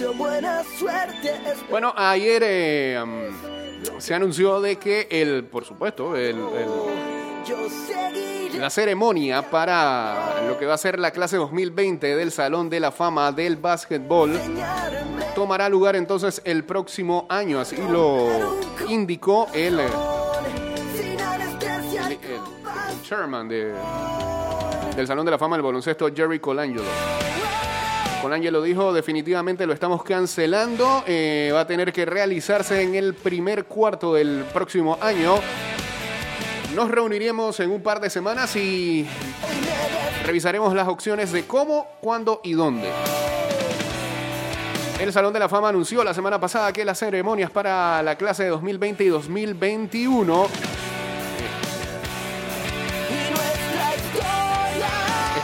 Deseo 0.00 0.14
buena 0.14 0.62
suerte. 0.78 1.34
Bueno, 1.68 1.92
ayer 1.94 2.42
eh, 2.44 3.30
se 3.98 4.14
anunció 4.14 4.60
de 4.60 4.76
que 4.76 5.06
el, 5.10 5.44
por 5.44 5.64
supuesto, 5.66 6.16
el- 6.16 6.38
la 8.58 8.68
ceremonia 8.70 9.42
para 9.50 10.42
lo 10.46 10.58
que 10.58 10.66
va 10.66 10.74
a 10.74 10.78
ser 10.78 10.98
la 10.98 11.10
clase 11.10 11.36
2020 11.36 12.14
del 12.16 12.30
Salón 12.32 12.68
de 12.68 12.80
la 12.80 12.90
Fama 12.92 13.32
del 13.32 13.56
Básquetbol 13.56 14.38
tomará 15.34 15.68
lugar 15.68 15.96
entonces 15.96 16.42
el 16.44 16.64
próximo 16.64 17.26
año, 17.30 17.58
así 17.60 17.76
lo 17.90 18.58
indicó 18.88 19.48
el, 19.54 19.80
eh, 19.80 19.86
el, 22.06 22.12
el 22.12 23.02
chairman 23.02 23.48
de, 23.48 23.72
del 24.96 25.06
Salón 25.06 25.24
de 25.24 25.30
la 25.30 25.38
Fama 25.38 25.56
del 25.56 25.64
Baloncesto, 25.64 26.08
Jerry 26.14 26.38
Colangelo. 26.40 26.82
Colangelo 28.20 28.60
dijo, 28.60 28.92
definitivamente 28.92 29.66
lo 29.66 29.72
estamos 29.72 30.02
cancelando, 30.04 31.04
eh, 31.06 31.50
va 31.54 31.60
a 31.60 31.66
tener 31.66 31.90
que 31.92 32.04
realizarse 32.04 32.82
en 32.82 32.94
el 32.94 33.14
primer 33.14 33.64
cuarto 33.64 34.14
del 34.14 34.44
próximo 34.52 34.98
año. 35.00 35.36
Nos 36.74 36.90
reuniremos 36.90 37.58
en 37.60 37.70
un 37.70 37.82
par 37.82 37.98
de 38.00 38.10
semanas 38.10 38.54
y 38.56 39.06
revisaremos 40.26 40.74
las 40.74 40.86
opciones 40.86 41.32
de 41.32 41.46
cómo, 41.46 41.86
cuándo 42.00 42.42
y 42.44 42.52
dónde. 42.52 42.90
El 45.00 45.14
Salón 45.14 45.32
de 45.32 45.38
la 45.38 45.48
Fama 45.48 45.70
anunció 45.70 46.04
la 46.04 46.12
semana 46.12 46.38
pasada 46.38 46.74
que 46.74 46.84
las 46.84 46.98
ceremonias 46.98 47.50
para 47.50 48.02
la 48.02 48.16
clase 48.16 48.44
de 48.44 48.50
2020 48.50 49.02
y 49.02 49.08
2021 49.08 50.46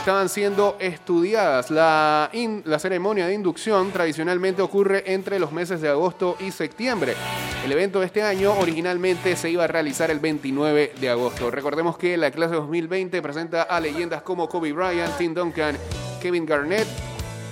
estaban 0.07 0.29
siendo 0.29 0.77
estudiadas. 0.79 1.69
La, 1.69 2.31
la, 2.63 2.79
ceremonia 2.79 3.27
de 3.27 3.33
inducción 3.33 3.91
tradicionalmente 3.91 4.61
ocurre 4.61 5.03
entre 5.11 5.37
los 5.37 5.51
meses 5.51 5.81
de 5.81 5.89
agosto 5.89 6.37
y 6.39 6.51
septiembre. 6.51 7.13
El 7.65 7.73
evento 7.73 7.99
de 7.99 8.05
este 8.05 8.23
año 8.23 8.53
originalmente 8.57 9.35
se 9.35 9.49
iba 9.49 9.65
a 9.65 9.67
realizar 9.67 10.09
el 10.09 10.21
29 10.21 10.93
de 10.97 11.09
agosto. 11.09 11.51
Recordemos 11.51 11.97
que 11.97 12.15
la 12.15 12.31
clase 12.31 12.55
2020 12.55 13.21
presenta 13.21 13.63
a 13.63 13.81
leyendas 13.81 14.21
como 14.21 14.47
Kobe 14.47 14.71
Bryant, 14.71 15.17
Tim 15.17 15.33
Duncan, 15.33 15.77
Kevin 16.21 16.45
Garnett 16.45 16.87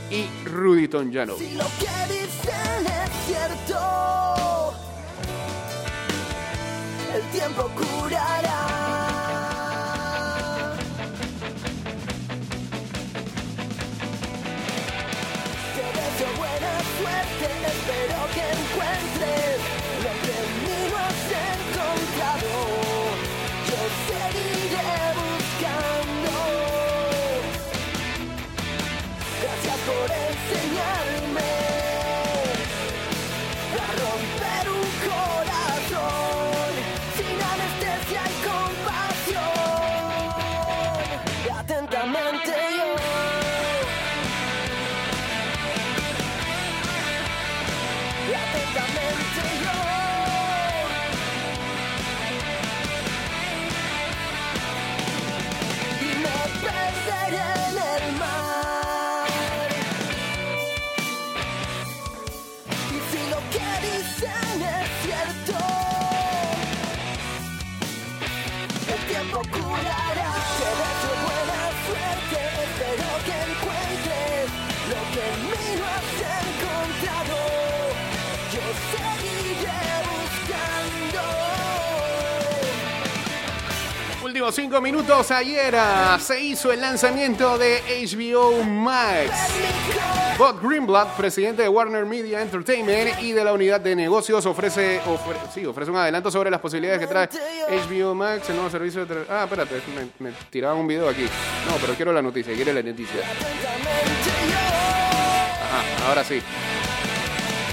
y 0.10 0.26
Rudy 0.48 0.88
Tonjano. 0.88 1.36
El 7.14 7.22
tiempo 7.34 7.70
curará. 7.76 8.65
said 19.26 19.85
5 84.56 84.80
minutos 84.80 85.32
ayer 85.32 85.76
ah, 85.76 86.18
se 86.18 86.40
hizo 86.42 86.72
el 86.72 86.80
lanzamiento 86.80 87.58
de 87.58 87.82
HBO 88.06 88.64
Max. 88.64 89.30
Bob 90.38 90.62
Greenblatt, 90.62 91.10
presidente 91.18 91.64
de 91.64 91.68
Warner 91.68 92.06
Media 92.06 92.42
Entertainment 92.42 93.22
y 93.22 93.34
de 93.34 93.44
la 93.44 93.52
unidad 93.52 93.82
de 93.82 93.98
negocios, 93.98 94.46
ofrece, 94.46 95.02
ofre, 95.08 95.68
ofrece 95.68 95.92
un 95.92 95.98
adelanto 95.98 96.32
sobre 96.32 96.50
las 96.50 96.62
posibilidades 96.62 97.02
que 97.02 97.08
trae 97.08 97.28
HBO 97.68 98.16
Max, 98.16 98.50
el 98.50 98.56
nuevo 98.56 98.70
servicio 98.70 99.06
de... 99.06 99.26
Ah, 99.30 99.44
espérate, 99.44 99.76
me, 99.94 100.30
me 100.30 100.36
tiraba 100.50 100.76
un 100.76 100.88
video 100.88 101.10
aquí. 101.10 101.24
No, 101.24 101.76
pero 101.82 101.94
quiero 101.94 102.14
la 102.14 102.22
noticia, 102.22 102.54
quiero 102.56 102.72
la 102.72 102.82
noticia. 102.82 103.24
Ajá, 105.66 106.08
ahora 106.08 106.24
sí. 106.24 106.42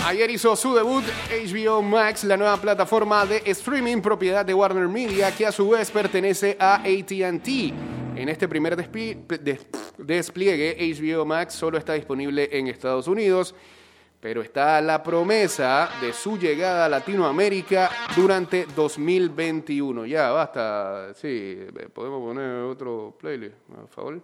Ayer 0.05 0.28
hizo 0.32 0.57
su 0.57 0.74
debut 0.74 1.05
HBO 1.30 1.80
Max, 1.80 2.24
la 2.24 2.36
nueva 2.36 2.57
plataforma 2.57 3.24
de 3.24 3.40
streaming 3.46 4.00
propiedad 4.00 4.44
de 4.44 4.53
Warner 4.53 4.88
Media, 4.88 5.30
que 5.34 5.46
a 5.46 5.53
su 5.53 5.70
vez 5.70 5.92
pertenece 5.92 6.57
a 6.59 6.82
ATT. 6.82 7.48
En 8.16 8.28
este 8.28 8.48
primer 8.48 8.74
despliegue, 8.76 10.92
HBO 10.92 11.24
Max 11.24 11.55
solo 11.55 11.78
está 11.78 11.92
disponible 11.92 12.48
en 12.50 12.66
Estados 12.66 13.07
Unidos, 13.07 13.55
pero 14.20 14.42
está 14.42 14.80
la 14.80 15.05
promesa 15.05 15.88
de 16.00 16.12
su 16.12 16.36
llegada 16.36 16.86
a 16.86 16.88
Latinoamérica 16.88 17.88
durante 18.16 18.66
2021. 18.74 20.05
Ya, 20.07 20.30
basta. 20.30 21.14
Sí, 21.14 21.59
podemos 21.94 22.20
poner 22.20 22.64
otro 22.64 23.14
playlist, 23.20 23.55
por 23.55 23.88
favor. 23.88 24.20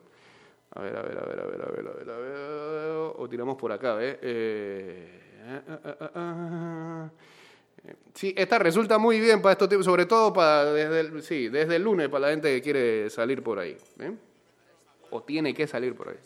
A 0.75 0.83
ver, 0.83 0.97
a 0.97 1.03
ver, 1.03 1.19
a 1.19 1.25
ver, 1.25 1.41
a 1.41 1.45
ver, 1.45 1.63
a 1.63 1.71
ver, 1.71 1.89
a 1.89 1.93
ver, 1.93 2.11
a 2.11 2.19
ver. 2.19 3.13
O 3.17 3.29
tiramos 3.31 3.57
por 3.57 3.71
acá, 3.71 3.97
¿eh? 4.01 4.19
eh 4.21 5.18
Sí, 8.15 8.35
esta 8.37 8.59
resulta 8.59 8.99
muy 8.99 9.21
bien 9.21 9.41
para 9.41 9.53
estos 9.53 9.69
tiempos, 9.69 9.87
sobre 9.87 10.07
todo 10.07 10.33
para 10.33 10.73
desde 10.73 11.01
el, 11.01 11.23
sí, 11.23 11.49
desde 11.49 11.77
el 11.77 11.83
lunes 11.85 12.09
para 12.09 12.27
la 12.27 12.31
gente 12.31 12.53
que 12.53 12.61
quiere 12.61 13.11
salir 13.11 13.43
por 13.43 13.59
ahí. 13.59 13.77
¿eh? 14.01 14.13
O 15.11 15.23
tiene 15.23 15.55
que 15.55 15.67
salir 15.67 15.95
por 15.95 16.09
ahí. 16.09 16.17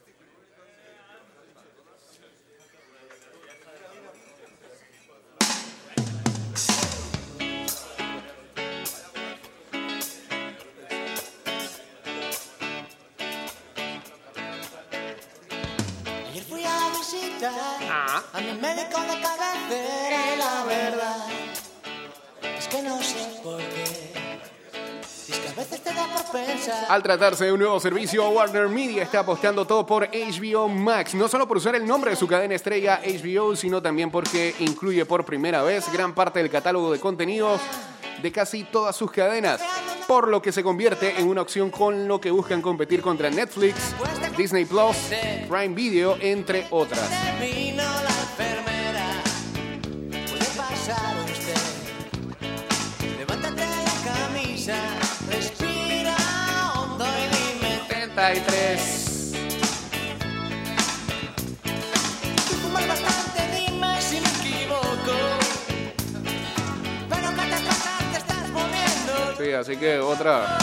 Ah. 17.45 17.69
A 17.69 17.72
mi 18.41 18.53
médico 18.61 19.01
de 19.01 19.21
cabecera 19.21 20.35
y 20.35 20.39
la 20.39 20.65
verdad 20.65 21.27
es 22.59 22.69
que 22.69 22.83
no 22.83 23.03
sé 23.03 23.41
por 23.43 23.59
qué. 23.59 24.13
Al 26.89 27.03
tratarse 27.03 27.45
de 27.45 27.53
un 27.53 27.61
nuevo 27.61 27.79
servicio, 27.79 28.29
Warner 28.31 28.69
Media 28.69 29.03
está 29.03 29.21
apostando 29.21 29.67
todo 29.67 29.85
por 29.87 30.09
HBO 30.09 30.69
Max, 30.69 31.15
no 31.15 31.29
solo 31.29 31.47
por 31.47 31.59
usar 31.59 31.75
el 31.75 31.87
nombre 31.87 32.13
de 32.13 32.17
su 32.17 32.27
cadena 32.27 32.55
estrella 32.55 33.01
HBO, 33.05 33.55
sino 33.55 33.83
también 33.83 34.11
porque 34.11 34.55
incluye 34.61 35.05
por 35.05 35.25
primera 35.25 35.63
vez 35.63 35.93
gran 35.93 36.15
parte 36.15 36.39
del 36.39 36.51
catálogo 36.51 36.93
de 36.93 36.99
contenidos 36.99 37.61
de 38.23 38.33
casi 38.33 38.65
todas 38.65 38.97
sus 38.97 39.11
cadenas, 39.11 39.61
por 40.13 40.29
lo 40.29 40.43
que 40.43 40.53
se 40.53 40.63
convierte 40.63 41.19
en 41.19 41.27
una 41.27 41.41
opción 41.41 41.71
con 41.71 42.07
lo 42.07 42.21
que 42.21 42.31
buscan 42.31 42.61
competir 42.61 43.01
contra 43.01 43.31
Netflix, 43.31 43.95
Disney 44.37 44.67
Plus, 44.67 44.95
Prime 45.49 45.75
Video, 45.75 46.19
entre 46.21 46.67
otras. 46.69 47.09
Así 69.51 69.77
que 69.77 69.99
otra, 69.99 70.57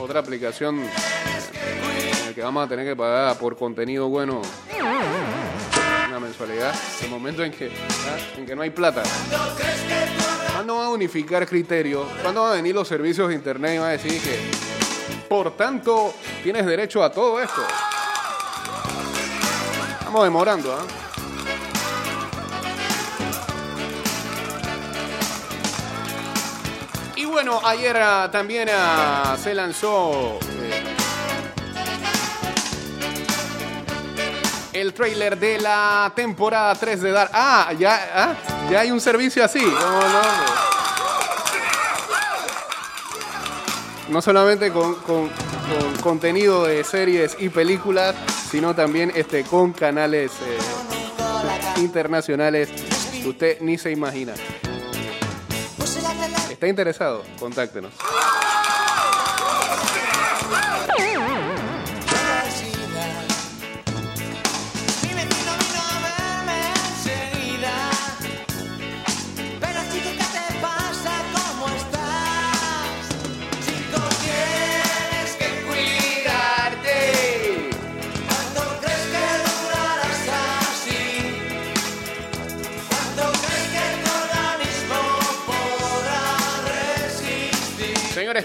otra 0.00 0.20
aplicación 0.20 0.78
en 0.78 2.26
la 2.26 2.32
que 2.34 2.42
vamos 2.42 2.64
a 2.64 2.68
tener 2.68 2.86
que 2.86 2.94
pagar 2.94 3.36
por 3.38 3.56
contenido 3.56 4.08
bueno 4.08 4.42
una 6.08 6.20
mensualidad. 6.20 6.74
En 7.00 7.04
el 7.06 7.10
momento 7.10 7.42
en 7.42 7.50
que, 7.50 7.70
en 8.36 8.46
que 8.46 8.54
no 8.54 8.62
hay 8.62 8.70
plata. 8.70 9.02
¿Cuándo 10.52 10.76
van 10.76 10.86
a 10.86 10.90
unificar 10.90 11.46
criterios? 11.46 12.06
¿Cuándo 12.22 12.42
van 12.42 12.52
a 12.52 12.54
venir 12.56 12.74
los 12.74 12.86
servicios 12.86 13.28
de 13.28 13.34
internet 13.34 13.74
y 13.74 13.78
van 13.78 13.88
a 13.88 13.92
decir 13.92 14.20
que, 14.22 14.38
por 15.28 15.56
tanto, 15.56 16.14
tienes 16.42 16.64
derecho 16.64 17.02
a 17.02 17.10
todo 17.10 17.42
esto? 17.42 17.60
Estamos 19.98 20.24
demorando, 20.24 20.72
¿ah? 20.72 21.05
Bueno, 27.36 27.60
ayer 27.62 27.94
ah, 27.98 28.30
también 28.32 28.66
ah, 28.72 29.36
se 29.38 29.52
lanzó 29.52 30.38
eh, 30.62 30.82
el 34.72 34.94
trailer 34.94 35.38
de 35.38 35.60
la 35.60 36.10
temporada 36.16 36.74
3 36.74 37.02
de 37.02 37.10
Dar. 37.10 37.28
Ah, 37.34 37.74
ya, 37.78 38.10
ah, 38.14 38.34
ya 38.70 38.80
hay 38.80 38.90
un 38.90 39.02
servicio 39.02 39.44
así. 39.44 39.60
No, 39.60 40.00
no, 40.00 40.22
no 44.08 44.22
solamente 44.22 44.72
con, 44.72 44.96
contenido 46.02 46.64
de 46.64 46.84
series 46.84 47.36
y 47.38 47.50
películas, 47.50 48.14
sino 48.50 48.74
también 48.74 49.12
este, 49.14 49.44
con 49.44 49.74
canales 49.74 50.32
eh, 50.40 51.80
internacionales 51.82 52.70
que 53.12 53.28
usted 53.28 53.60
ni 53.60 53.76
se 53.76 53.90
imagina. 53.90 54.32
¿Está 56.56 56.68
interesado? 56.68 57.22
Contáctenos. 57.38 57.92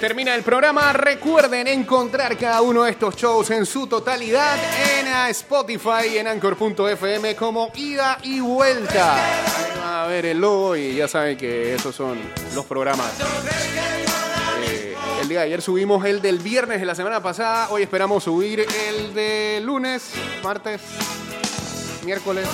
Termina 0.01 0.33
el 0.33 0.41
programa. 0.41 0.91
Recuerden 0.93 1.67
encontrar 1.67 2.35
cada 2.35 2.63
uno 2.63 2.83
de 2.83 2.91
estos 2.91 3.15
shows 3.15 3.51
en 3.51 3.67
su 3.67 3.85
totalidad 3.85 4.57
en 4.97 5.07
Spotify 5.29 6.07
y 6.11 6.17
en 6.17 6.27
Anchor.fm 6.27 7.35
como 7.35 7.69
ida 7.75 8.17
y 8.23 8.39
vuelta. 8.39 9.15
a 9.83 10.07
ver 10.07 10.25
el 10.25 10.41
logo 10.41 10.75
y 10.75 10.95
ya 10.95 11.07
saben 11.07 11.37
que 11.37 11.75
esos 11.75 11.95
son 11.95 12.17
los 12.55 12.65
programas. 12.65 13.11
Eh, 14.63 14.95
el 15.21 15.27
día 15.29 15.41
de 15.41 15.45
ayer 15.45 15.61
subimos 15.61 16.03
el 16.03 16.19
del 16.19 16.39
viernes 16.39 16.79
de 16.79 16.87
la 16.87 16.95
semana 16.95 17.21
pasada. 17.21 17.69
Hoy 17.69 17.83
esperamos 17.83 18.23
subir 18.23 18.65
el 18.87 19.13
de 19.13 19.61
lunes, 19.63 20.13
martes, 20.41 20.81
miércoles. 22.03 22.47